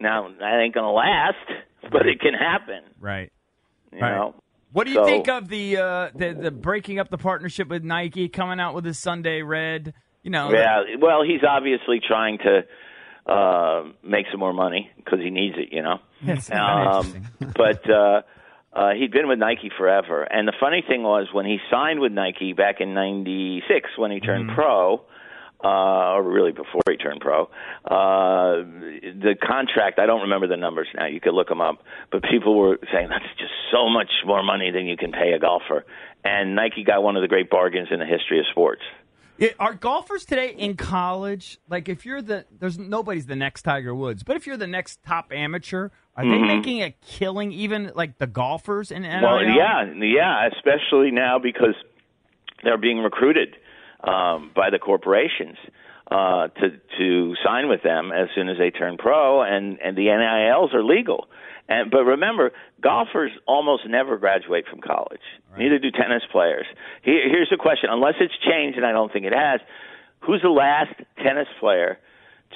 Now 0.00 0.28
that 0.40 0.60
ain't 0.62 0.74
gonna 0.74 0.92
last, 0.92 1.36
but 1.90 2.06
it 2.06 2.20
can 2.20 2.34
happen. 2.34 2.82
Right. 3.00 3.32
You 3.92 4.00
Right. 4.00 4.14
know. 4.14 4.34
What 4.72 4.84
do 4.84 4.90
you 4.90 4.96
So- 4.98 5.04
think 5.06 5.28
of 5.28 5.48
the, 5.48 5.76
uh, 5.78 6.10
the 6.14 6.34
the 6.34 6.50
breaking 6.50 6.98
up 6.98 7.08
the 7.08 7.16
partnership 7.18 7.68
with 7.68 7.82
Nike, 7.84 8.28
coming 8.28 8.60
out 8.60 8.74
with 8.74 8.84
his 8.84 8.98
Sunday 8.98 9.40
Red? 9.42 9.94
You 10.22 10.30
know, 10.30 10.50
Yeah, 10.52 10.82
well, 11.00 11.22
he's 11.22 11.42
obviously 11.48 12.00
trying 12.06 12.38
to 12.38 12.64
uh, 13.32 13.84
make 14.02 14.26
some 14.30 14.40
more 14.40 14.52
money 14.52 14.90
because 14.96 15.20
he 15.20 15.30
needs 15.30 15.56
it, 15.58 15.68
you 15.72 15.80
know. 15.82 15.98
Yes, 16.22 16.50
interesting. 16.50 17.26
but 17.56 17.88
uh, 17.90 18.22
uh, 18.74 18.90
he'd 18.98 19.12
been 19.12 19.28
with 19.28 19.38
Nike 19.38 19.70
forever, 19.76 20.22
and 20.24 20.46
the 20.48 20.52
funny 20.58 20.82
thing 20.86 21.02
was 21.02 21.28
when 21.32 21.46
he 21.46 21.58
signed 21.70 22.00
with 22.00 22.12
Nike 22.12 22.52
back 22.52 22.80
in 22.80 22.94
'96 22.94 23.90
when 23.96 24.10
he 24.10 24.20
turned 24.20 24.46
Mm-hmm. 24.48 24.54
pro. 24.54 25.04
Uh, 25.62 26.12
or 26.16 26.22
really 26.22 26.52
before 26.52 26.82
he 26.90 26.96
turned 26.98 27.22
pro, 27.22 27.44
uh, 27.86 28.60
the 28.60 29.34
contract, 29.42 29.98
I 29.98 30.04
don't 30.04 30.20
remember 30.20 30.46
the 30.46 30.58
numbers 30.58 30.88
now, 30.94 31.06
you 31.06 31.20
could 31.20 31.32
look 31.32 31.48
them 31.48 31.62
up, 31.62 31.82
but 32.12 32.22
people 32.22 32.54
were 32.54 32.78
saying 32.92 33.08
that's 33.08 33.24
just 33.38 33.52
so 33.72 33.88
much 33.88 34.10
more 34.26 34.42
money 34.42 34.70
than 34.70 34.84
you 34.84 34.98
can 34.98 35.10
pay 35.10 35.32
a 35.32 35.38
golfer. 35.38 35.86
And 36.22 36.54
Nike 36.54 36.84
got 36.84 37.02
one 37.02 37.16
of 37.16 37.22
the 37.22 37.28
great 37.28 37.48
bargains 37.48 37.88
in 37.90 37.98
the 37.98 38.04
history 38.04 38.38
of 38.40 38.44
sports. 38.50 38.82
Yeah, 39.36 39.48
Are 39.58 39.74
golfers 39.74 40.24
today 40.24 40.54
in 40.56 40.76
college 40.76 41.58
like 41.68 41.88
if 41.88 42.06
you're 42.06 42.22
the 42.22 42.44
there's 42.56 42.78
nobody's 42.78 43.26
the 43.26 43.36
next 43.36 43.62
Tiger 43.62 43.94
Woods, 43.94 44.22
but 44.22 44.36
if 44.36 44.46
you're 44.46 44.56
the 44.56 44.66
next 44.66 45.02
top 45.02 45.32
amateur, 45.32 45.90
are 46.16 46.24
they 46.24 46.38
making 46.38 46.82
a 46.82 46.94
killing 47.04 47.50
even 47.50 47.90
like 47.96 48.18
the 48.18 48.28
golfers 48.28 48.92
in 48.92 49.02
NIL? 49.02 49.22
Well, 49.22 49.42
yeah, 49.42 49.92
yeah, 49.96 50.48
especially 50.54 51.10
now 51.10 51.38
because 51.40 51.74
they're 52.62 52.78
being 52.78 52.98
recruited 52.98 53.56
um, 54.04 54.52
by 54.54 54.70
the 54.70 54.78
corporations 54.78 55.56
uh, 56.10 56.48
to 56.48 56.80
to 56.98 57.34
sign 57.44 57.68
with 57.68 57.82
them 57.82 58.12
as 58.12 58.28
soon 58.34 58.48
as 58.48 58.58
they 58.58 58.70
turn 58.70 58.96
pro, 58.96 59.42
and 59.42 59.78
and 59.80 59.96
the 59.96 60.06
NILs 60.06 60.72
are 60.74 60.84
legal. 60.84 61.26
And 61.68 61.90
but 61.90 62.04
remember, 62.04 62.52
golfers 62.80 63.30
almost 63.46 63.84
never 63.88 64.18
graduate 64.18 64.66
from 64.68 64.80
college. 64.80 65.22
Neither 65.56 65.78
do 65.78 65.90
tennis 65.90 66.22
players. 66.30 66.66
Here, 67.02 67.28
here's 67.28 67.48
the 67.50 67.56
question: 67.56 67.88
unless 67.90 68.14
it's 68.20 68.34
changed, 68.46 68.76
and 68.76 68.86
I 68.86 68.92
don't 68.92 69.12
think 69.12 69.24
it 69.24 69.32
has. 69.32 69.60
Who's 70.20 70.42
the 70.42 70.50
last 70.50 70.94
tennis 71.22 71.48
player 71.60 71.98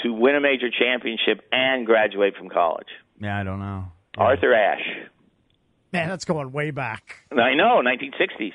to 0.02 0.12
win 0.12 0.34
a 0.34 0.40
major 0.40 0.68
championship 0.70 1.40
and 1.52 1.86
graduate 1.86 2.34
from 2.36 2.48
college? 2.48 2.88
Yeah, 3.20 3.38
I 3.38 3.44
don't 3.44 3.60
know. 3.60 3.84
Arthur 4.16 4.54
Ashe. 4.54 5.08
Man, 5.92 6.08
that's 6.08 6.24
going 6.24 6.52
way 6.52 6.70
back. 6.70 7.16
I 7.32 7.54
know, 7.54 7.82
1960s. 7.82 8.52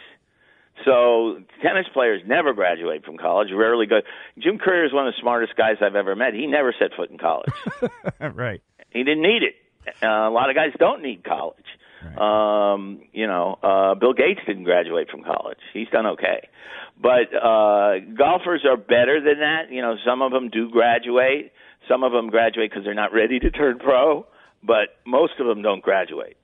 So 0.85 1.39
tennis 1.61 1.85
players 1.93 2.21
never 2.25 2.53
graduate 2.53 3.05
from 3.05 3.17
college. 3.17 3.49
Rarely 3.53 3.85
go. 3.85 4.01
Jim 4.37 4.57
Courier 4.57 4.85
is 4.85 4.93
one 4.93 5.07
of 5.07 5.13
the 5.13 5.21
smartest 5.21 5.55
guys 5.55 5.75
I've 5.81 5.95
ever 5.95 6.15
met. 6.15 6.33
He 6.33 6.47
never 6.47 6.73
set 6.77 6.89
foot 6.95 7.09
in 7.09 7.17
college. 7.17 7.51
right. 8.19 8.61
He 8.89 9.03
didn't 9.03 9.21
need 9.21 9.43
it. 9.43 9.55
Uh, 9.87 10.07
a 10.07 10.29
lot 10.29 10.49
of 10.49 10.55
guys 10.55 10.71
don't 10.79 11.01
need 11.01 11.23
college. 11.23 11.57
Um, 12.17 13.01
you 13.13 13.27
know, 13.27 13.57
uh, 13.63 13.95
Bill 13.95 14.13
Gates 14.13 14.41
didn't 14.45 14.65
graduate 14.65 15.09
from 15.09 15.23
college. 15.23 15.59
He's 15.73 15.87
done 15.89 16.05
okay. 16.05 16.49
But 17.01 17.33
uh, 17.33 17.99
golfers 18.17 18.65
are 18.65 18.77
better 18.77 19.21
than 19.23 19.39
that. 19.39 19.71
You 19.71 19.81
know, 19.81 19.95
some 20.05 20.21
of 20.21 20.31
them 20.31 20.49
do 20.49 20.69
graduate. 20.69 21.53
Some 21.87 22.03
of 22.03 22.11
them 22.11 22.29
graduate 22.29 22.69
because 22.69 22.83
they're 22.85 22.93
not 22.93 23.13
ready 23.13 23.39
to 23.39 23.51
turn 23.51 23.79
pro. 23.79 24.25
But 24.63 24.97
most 25.05 25.33
of 25.39 25.47
them 25.47 25.61
don't 25.61 25.81
graduate. 25.81 26.37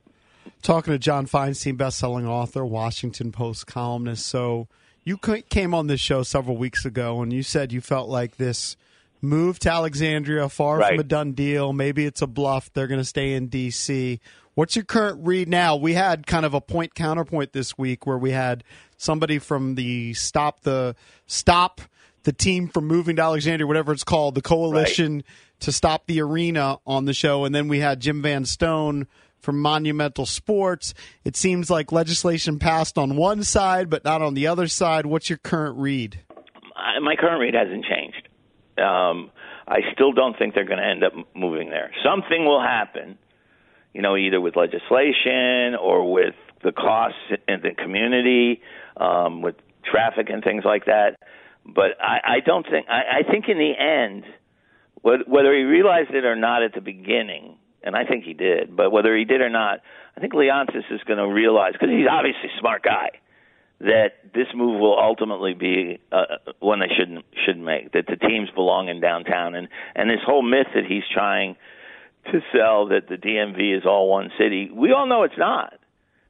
Talking 0.62 0.94
to 0.94 1.00
John 1.00 1.26
Feinstein, 1.26 1.78
best-selling 1.78 2.28
author, 2.28 2.66
Washington 2.66 3.32
Post 3.32 3.68
columnist. 3.68 4.26
So 4.26 4.68
you 5.04 5.18
came 5.18 5.74
on 5.74 5.88
this 5.88 6.02
show 6.02 6.24
several 6.24 6.58
weeks 6.58 6.86
ago, 6.86 7.22
and 7.22 7.32
you 7.32 7.44
said 7.44 7.72
you 7.72 7.80
felt 7.82 8.10
like 8.10 8.38
this 8.38 8.76
move 9.22 9.60
to 9.60 9.72
Alexandria, 9.72 10.50
far 10.50 10.78
Right. 10.80 10.90
from 10.92 11.00
a 11.00 11.04
done 11.04 11.34
deal. 11.34 11.74
Maybe 11.74 12.06
it's 12.06 12.22
a 12.22 12.28
bluff. 12.28 12.72
They're 12.74 12.88
going 12.88 13.00
to 13.02 13.06
stay 13.06 13.34
in 13.34 13.48
D.C. 13.48 14.20
What's 14.56 14.76
your 14.76 14.86
current 14.86 15.20
read 15.26 15.48
now? 15.48 15.76
We 15.76 15.94
had 15.94 16.28
kind 16.28 16.46
of 16.46 16.54
a 16.54 16.62
point 16.62 16.94
counterpoint 16.96 17.54
this 17.54 17.78
week 17.78 18.06
where 18.06 18.18
we 18.18 18.32
had 18.32 18.64
somebody 18.98 19.40
from 19.40 19.76
the 19.76 20.14
stop 20.14 20.62
the 20.62 20.96
stop 21.28 21.82
the 22.24 22.34
team 22.34 22.68
from 22.68 22.86
moving 22.86 23.16
to 23.16 23.22
Alexandria, 23.22 23.66
whatever 23.66 23.94
it's 23.94 24.04
called, 24.04 24.36
the 24.36 24.42
coalition 24.42 25.24
to 25.62 25.72
stop 25.72 26.06
the 26.08 26.22
arena 26.22 26.78
on 26.86 27.06
the 27.06 27.14
show, 27.14 27.46
and 27.46 27.54
then 27.56 27.68
we 27.70 27.80
had 27.80 28.00
Jim 28.02 28.22
Van 28.22 28.46
Stone 28.46 29.08
from 29.40 29.60
Monumental 29.62 30.26
Sports. 30.26 30.94
It 31.24 31.36
seems 31.38 31.70
like 31.70 31.92
legislation 31.94 32.60
passed 32.60 32.98
on 32.98 33.16
one 33.16 33.44
side, 33.44 33.90
but 33.90 34.04
not 34.04 34.22
on 34.22 34.34
the 34.34 34.48
other 34.48 34.68
side. 34.68 35.06
What's 35.06 35.30
your 35.30 35.38
current 35.38 35.78
read? 35.78 36.20
My 37.02 37.16
current 37.16 37.40
read 37.40 37.54
hasn't 37.56 37.86
changed. 37.86 38.29
Um, 38.80 39.32
I 39.68 39.80
still 39.94 40.12
don't 40.14 40.38
think 40.38 40.56
they're 40.56 40.66
going 40.66 40.80
to 40.80 40.86
end 40.86 41.04
up 41.04 41.14
moving 41.36 41.70
there. 41.70 41.92
Something 42.04 42.46
will 42.46 42.62
happen, 42.62 43.18
you 43.94 44.02
know, 44.02 44.18
either 44.18 44.42
with 44.42 44.56
legislation 44.56 45.76
or 45.80 46.12
with 46.12 46.36
the 46.64 46.72
costs 46.72 47.20
in 47.48 47.62
the 47.62 47.72
community, 47.72 48.62
um, 48.98 49.42
with 49.42 49.56
traffic 49.90 50.30
and 50.30 50.44
things 50.44 50.64
like 50.66 50.86
that. 50.86 51.18
But 51.66 52.02
I, 52.02 52.38
I 52.38 52.40
don't 52.46 52.66
think. 52.70 52.88
I, 52.90 53.20
I 53.20 53.32
think 53.32 53.46
in 53.48 53.58
the 53.58 53.74
end, 53.78 54.24
whether 55.02 55.56
he 55.56 55.64
realized 55.64 56.12
it 56.12 56.26
or 56.26 56.36
not 56.36 56.64
at 56.64 56.74
the 56.74 56.82
beginning, 56.82 57.58
and 57.84 57.96
I 57.96 58.06
think 58.06 58.26
he 58.26 58.34
did, 58.34 58.76
but 58.76 58.92
whether 58.92 59.16
he 59.16 59.24
did 59.24 59.40
or 59.42 59.50
not, 59.50 59.80
I 60.18 60.20
think 60.20 60.34
Leonsis 60.34 60.92
is 60.92 61.02
going 61.06 61.20
to 61.20 61.28
realize 61.28 61.74
because 61.74 61.90
he's 61.90 62.08
obviously 62.10 62.50
a 62.56 62.60
smart 62.60 62.84
guy 62.84 63.10
that 63.80 64.34
this 64.34 64.48
move 64.54 64.80
will 64.80 65.00
ultimately 65.00 65.54
be 65.54 66.00
uh, 66.12 66.38
one 66.60 66.80
they 66.80 66.94
shouldn't 66.98 67.26
shouldn't 67.46 67.66
make. 67.66 67.94
That 67.94 68.08
the 68.08 68.18
teams 68.18 68.50
belong 68.50 68.90
in 68.90 69.00
downtown, 69.00 69.56
and 69.56 69.68
and 69.96 70.10
this 70.10 70.20
whole 70.26 70.42
myth 70.42 70.68
that 70.76 70.86
he's 70.86 71.04
trying 71.14 71.56
to 72.32 72.42
sell 72.54 72.88
that 72.88 73.08
the 73.08 73.16
DMV 73.16 73.78
is 73.78 73.86
all 73.86 74.10
one 74.10 74.32
city. 74.38 74.70
We 74.74 74.92
all 74.92 75.08
know 75.08 75.24
it's 75.24 75.38
not. 75.38 75.80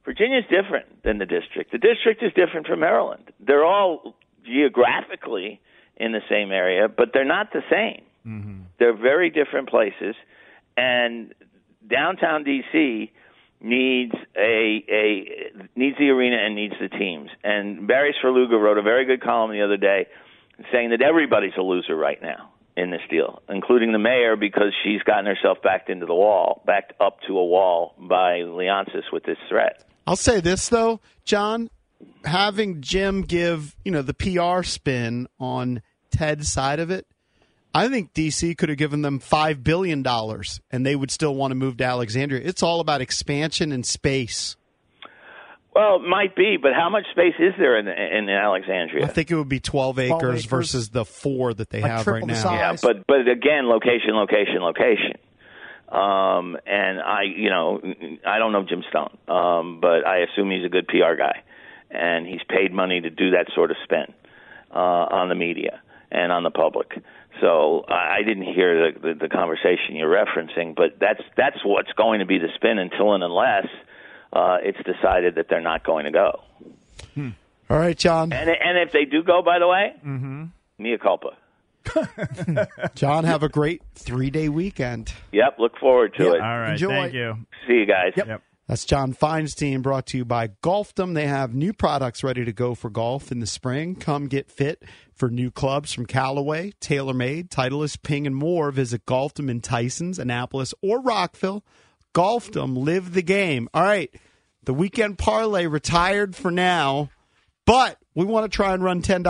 Virginia's 0.04 0.44
different 0.48 1.02
than 1.02 1.18
the 1.18 1.26
district. 1.26 1.72
The 1.72 1.78
district 1.78 2.22
is 2.22 2.32
different 2.34 2.66
from 2.66 2.80
Maryland. 2.80 3.32
They're 3.40 3.64
all 3.64 4.14
geographically 4.44 5.60
in 5.96 6.12
the 6.12 6.22
same 6.30 6.52
area, 6.52 6.88
but 6.88 7.10
they're 7.12 7.24
not 7.24 7.52
the 7.52 7.62
same. 7.70 8.02
They're 8.78 8.96
very 8.96 9.28
different 9.28 9.68
places, 9.68 10.14
and 10.76 11.34
downtown 11.88 12.44
DC 12.44 13.10
needs 13.60 14.14
a 14.36 14.84
a 14.88 15.68
needs 15.76 15.96
the 15.98 16.08
arena 16.08 16.36
and 16.36 16.54
needs 16.54 16.74
the 16.80 16.88
teams. 16.88 17.30
And 17.44 17.86
Barry 17.86 18.14
Svrluga 18.22 18.60
wrote 18.60 18.78
a 18.78 18.82
very 18.82 19.04
good 19.04 19.22
column 19.22 19.50
the 19.50 19.62
other 19.62 19.76
day 19.76 20.06
saying 20.72 20.90
that 20.90 21.02
everybody's 21.02 21.52
a 21.58 21.62
loser 21.62 21.96
right 21.96 22.20
now 22.20 22.50
in 22.76 22.90
this 22.90 23.00
deal, 23.10 23.42
including 23.48 23.92
the 23.92 23.98
mayor 23.98 24.36
because 24.36 24.72
she's 24.84 25.02
gotten 25.02 25.26
herself 25.26 25.58
backed 25.62 25.90
into 25.90 26.06
the 26.06 26.14
wall, 26.14 26.62
backed 26.66 26.92
up 27.00 27.18
to 27.26 27.38
a 27.38 27.44
wall 27.44 27.94
by 27.98 28.40
Leonsis 28.40 29.12
with 29.12 29.24
this 29.24 29.38
threat. 29.48 29.84
I'll 30.06 30.16
say 30.16 30.40
this 30.40 30.68
though, 30.68 31.00
John, 31.24 31.70
having 32.24 32.80
Jim 32.80 33.22
give, 33.22 33.76
you 33.84 33.92
know, 33.92 34.02
the 34.02 34.14
PR 34.14 34.62
spin 34.62 35.28
on 35.38 35.82
Ted's 36.10 36.48
side 36.48 36.80
of 36.80 36.90
it, 36.90 37.06
I 37.74 37.88
think 37.88 38.12
DC 38.14 38.56
could 38.58 38.68
have 38.68 38.78
given 38.78 39.02
them 39.02 39.18
five 39.20 39.62
billion 39.62 40.02
dollars 40.02 40.60
and 40.70 40.84
they 40.84 40.96
would 40.96 41.10
still 41.10 41.34
want 41.34 41.52
to 41.52 41.54
move 41.54 41.76
to 41.78 41.84
Alexandria. 41.84 42.42
It's 42.44 42.62
all 42.62 42.80
about 42.80 43.00
expansion 43.00 43.72
and 43.72 43.86
space. 43.86 44.56
Well, 45.74 45.96
it 45.96 46.08
might 46.08 46.34
be, 46.34 46.56
but 46.60 46.72
how 46.74 46.90
much 46.90 47.04
space 47.12 47.34
is 47.38 47.52
there 47.56 47.78
in 47.78 47.86
in 47.86 48.28
Alexandria? 48.28 49.04
I 49.04 49.08
think 49.08 49.30
it 49.30 49.36
would 49.36 49.48
be 49.48 49.60
12 49.60 49.98
acres, 50.00 50.20
acres. 50.22 50.44
versus 50.46 50.88
the 50.88 51.04
four 51.04 51.54
that 51.54 51.70
they 51.70 51.80
Like 51.80 51.90
have 51.92 52.06
right 52.08 52.20
the 52.22 52.26
now. 52.26 52.34
size. 52.34 52.82
Yeah, 52.82 52.92
but 52.92 53.06
but 53.06 53.28
again, 53.28 53.68
location, 53.68 54.14
location, 54.14 54.56
location. 54.62 55.14
Um, 55.88 56.56
and 56.66 57.00
I, 57.00 57.22
you 57.22 57.50
know, 57.50 57.80
I 58.26 58.38
don't 58.38 58.52
know 58.52 58.64
Jim 58.68 58.82
Stone, 58.90 59.16
um, 59.26 59.80
but 59.80 60.06
I 60.06 60.18
assume 60.18 60.50
he's 60.50 60.64
a 60.64 60.68
good 60.68 60.86
PR 60.88 61.14
guy, 61.16 61.42
and 61.90 62.26
he's 62.26 62.40
paid 62.48 62.72
money 62.72 63.00
to 63.00 63.10
do 63.10 63.30
that 63.32 63.46
sort 63.54 63.70
of 63.72 63.76
spin 63.84 64.06
uh, 64.72 64.78
on 64.78 65.28
the 65.28 65.34
media 65.34 65.80
and 66.12 66.30
on 66.30 66.42
the 66.44 66.50
public. 66.50 66.92
So 67.40 67.84
I 67.88 68.18
I 68.20 68.22
didn't 68.22 68.52
hear 68.52 68.92
the, 68.92 69.00
the, 69.00 69.14
the 69.14 69.28
conversation 69.28 69.96
you're 69.96 70.12
referencing, 70.12 70.74
but 70.74 70.98
that's 71.00 71.22
that's 71.36 71.58
what's 71.64 71.92
going 71.92 72.20
to 72.20 72.26
be 72.26 72.38
the 72.38 72.48
spin 72.54 72.78
until 72.78 73.14
and 73.14 73.24
unless 73.24 73.66
uh, 74.32 74.58
it's 74.62 74.78
decided 74.78 75.36
that 75.36 75.46
they're 75.48 75.60
not 75.60 75.84
going 75.84 76.04
to 76.04 76.10
go. 76.10 76.40
All 77.70 77.78
right, 77.78 77.96
John. 77.96 78.32
And 78.32 78.50
and 78.50 78.78
if 78.78 78.92
they 78.92 79.04
do 79.04 79.22
go, 79.22 79.42
by 79.42 79.58
the 79.58 79.68
way, 79.68 79.94
mm-hmm. 80.04 80.44
mea 80.78 80.98
culpa. 80.98 81.36
John, 82.94 83.24
have 83.24 83.42
a 83.42 83.48
great 83.48 83.82
three 83.94 84.30
day 84.30 84.48
weekend. 84.48 85.12
Yep, 85.32 85.58
look 85.58 85.78
forward 85.78 86.14
to 86.18 86.32
it. 86.32 86.40
All 86.40 86.58
right. 86.58 86.72
Enjoy. 86.72 86.88
Thank 86.88 87.14
you. 87.14 87.38
See 87.66 87.74
you 87.74 87.86
guys. 87.86 88.12
Yep. 88.16 88.42
That's 88.70 88.84
John 88.84 89.12
Feinstein, 89.12 89.82
brought 89.82 90.06
to 90.06 90.16
you 90.16 90.24
by 90.24 90.46
Golfdom. 90.62 91.14
They 91.14 91.26
have 91.26 91.52
new 91.52 91.72
products 91.72 92.22
ready 92.22 92.44
to 92.44 92.52
go 92.52 92.76
for 92.76 92.88
golf 92.88 93.32
in 93.32 93.40
the 93.40 93.46
spring. 93.48 93.96
Come 93.96 94.28
get 94.28 94.48
fit 94.48 94.84
for 95.12 95.28
new 95.28 95.50
clubs 95.50 95.92
from 95.92 96.06
Callaway, 96.06 96.74
TaylorMade, 96.80 97.48
Titleist, 97.48 98.02
Ping, 98.02 98.28
and 98.28 98.36
more. 98.36 98.70
Visit 98.70 99.06
Golfdom 99.06 99.50
in 99.50 99.60
Tysons, 99.60 100.20
Annapolis, 100.20 100.72
or 100.82 101.00
Rockville. 101.00 101.64
Golfdom, 102.14 102.76
live 102.76 103.12
the 103.12 103.22
game. 103.22 103.68
All 103.74 103.82
right, 103.82 104.14
the 104.62 104.72
weekend 104.72 105.18
parlay 105.18 105.66
retired 105.66 106.36
for 106.36 106.52
now, 106.52 107.10
but 107.66 107.98
we 108.14 108.24
want 108.24 108.48
to 108.48 108.56
try 108.56 108.72
and 108.72 108.84
run 108.84 109.02
$10 109.02 109.24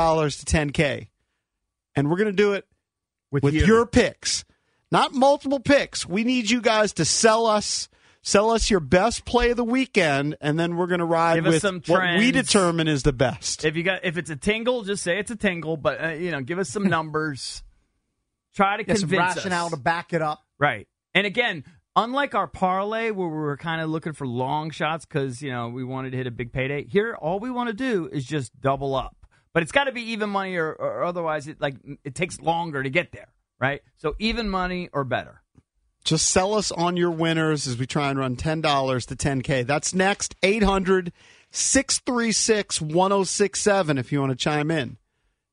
to 0.44 0.56
10K. 0.56 1.08
And 1.96 2.10
we're 2.10 2.18
going 2.18 2.26
to 2.26 2.32
do 2.32 2.52
it 2.52 2.66
with, 3.30 3.54
you. 3.54 3.64
your 3.64 3.86
picks, 3.86 4.44
not 4.92 5.14
multiple 5.14 5.60
picks. 5.60 6.06
We 6.06 6.24
need 6.24 6.50
you 6.50 6.60
guys 6.60 6.92
to 6.92 7.06
sell 7.06 7.46
us, 7.46 7.88
sell 8.22 8.50
us 8.50 8.70
your 8.70 8.80
best 8.80 9.24
play 9.24 9.50
of 9.50 9.56
the 9.56 9.64
weekend, 9.64 10.36
and 10.40 10.58
then 10.58 10.76
we're 10.76 10.86
going 10.86 11.00
to 11.00 11.04
ride 11.04 11.36
Give 11.36 11.52
with 11.52 11.62
some 11.62 11.82
what 11.86 12.18
we 12.18 12.30
determine 12.32 12.88
is 12.88 13.02
the 13.02 13.12
best. 13.12 13.64
If 13.64 13.76
you 13.76 13.82
got 13.82 14.04
if 14.04 14.16
it's 14.16 14.30
a 14.30 14.36
tingle, 14.36 14.82
just 14.82 15.02
say 15.02 15.18
it's 15.18 15.30
a 15.30 15.36
tingle. 15.36 15.76
But 15.76 16.02
uh, 16.02 16.08
you 16.10 16.30
know, 16.30 16.40
give 16.40 16.58
us 16.58 16.68
some 16.68 16.84
numbers. 16.88 17.62
Try 18.54 18.78
to 18.78 18.84
Get 18.84 18.98
some 18.98 19.08
convince 19.08 19.36
rationale 19.36 19.66
us. 19.66 19.72
to 19.72 19.76
back 19.76 20.12
it 20.12 20.22
up. 20.22 20.42
Right. 20.58 20.88
And 21.14 21.26
again, 21.26 21.64
unlike 21.94 22.34
our 22.34 22.46
parlay 22.48 23.10
where 23.10 23.28
we 23.28 23.34
were 23.34 23.56
kind 23.56 23.80
of 23.80 23.90
looking 23.90 24.12
for 24.12 24.26
long 24.26 24.70
shots 24.70 25.04
because 25.06 25.40
you 25.40 25.50
know 25.50 25.68
we 25.68 25.84
wanted 25.84 26.10
to 26.10 26.16
hit 26.16 26.26
a 26.26 26.30
big 26.32 26.52
payday, 26.52 26.84
here 26.84 27.14
all 27.14 27.38
we 27.40 27.50
want 27.50 27.68
to 27.68 27.74
do 27.74 28.08
is 28.10 28.24
just 28.24 28.58
double 28.60 28.94
up. 28.94 29.16
But 29.52 29.64
it's 29.64 29.72
got 29.72 29.84
to 29.84 29.92
be 29.92 30.12
even 30.12 30.30
money, 30.30 30.54
or, 30.56 30.72
or 30.72 31.02
otherwise 31.02 31.48
it 31.48 31.60
like 31.60 31.74
it 32.04 32.14
takes 32.14 32.40
longer 32.40 32.82
to 32.82 32.90
get 32.90 33.12
there. 33.12 33.28
Right. 33.60 33.82
So 33.96 34.14
even 34.18 34.48
money 34.48 34.88
or 34.92 35.04
better. 35.04 35.42
Just 36.04 36.26
sell 36.26 36.54
us 36.54 36.72
on 36.72 36.96
your 36.96 37.10
winners 37.10 37.66
as 37.66 37.78
we 37.78 37.86
try 37.86 38.10
and 38.10 38.18
run 38.18 38.36
$10 38.36 39.06
to 39.06 39.16
10K. 39.16 39.66
That's 39.66 39.94
next. 39.94 40.34
800 40.42 41.12
636 41.52 42.80
1067 42.80 43.98
if 43.98 44.12
you 44.12 44.20
want 44.20 44.30
to 44.30 44.36
chime 44.36 44.70
in. 44.70 44.96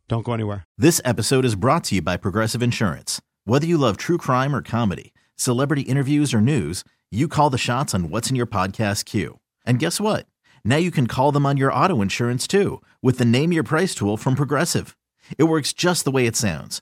Don't 0.08 0.26
go 0.26 0.34
anywhere. 0.34 0.66
This 0.78 1.02
episode 1.04 1.44
is 1.44 1.56
brought 1.56 1.84
to 1.86 1.96
you 1.96 2.02
by 2.02 2.18
Progressive 2.18 2.64
Insurance. 2.64 3.22
Whether 3.46 3.66
you 3.66 3.78
love 3.78 3.98
true 3.98 4.18
crime 4.18 4.56
or 4.56 4.62
comedy, 4.62 5.14
celebrity 5.36 5.82
interviews 5.82 6.34
or 6.34 6.42
news, 6.42 6.84
you 7.12 7.28
call 7.28 7.50
the 7.50 7.58
shots 7.58 7.94
on 7.94 8.10
what's 8.10 8.30
in 8.30 8.36
your 8.36 8.46
podcast 8.48 9.06
queue. 9.06 9.40
And 9.66 9.80
guess 9.80 10.00
what? 10.00 10.26
Now 10.64 10.78
you 10.78 10.92
can 10.92 11.08
call 11.08 11.32
them 11.32 11.46
on 11.46 11.58
your 11.58 11.74
auto 11.74 12.02
insurance 12.02 12.48
too 12.48 12.82
with 13.02 13.18
the 13.18 13.26
Name 13.26 13.52
Your 13.52 13.64
Price 13.64 13.96
tool 13.96 14.18
from 14.18 14.36
Progressive. 14.36 14.96
It 15.38 15.46
works 15.46 15.74
just 15.74 16.06
the 16.06 16.12
way 16.12 16.26
it 16.26 16.36
sounds. 16.36 16.82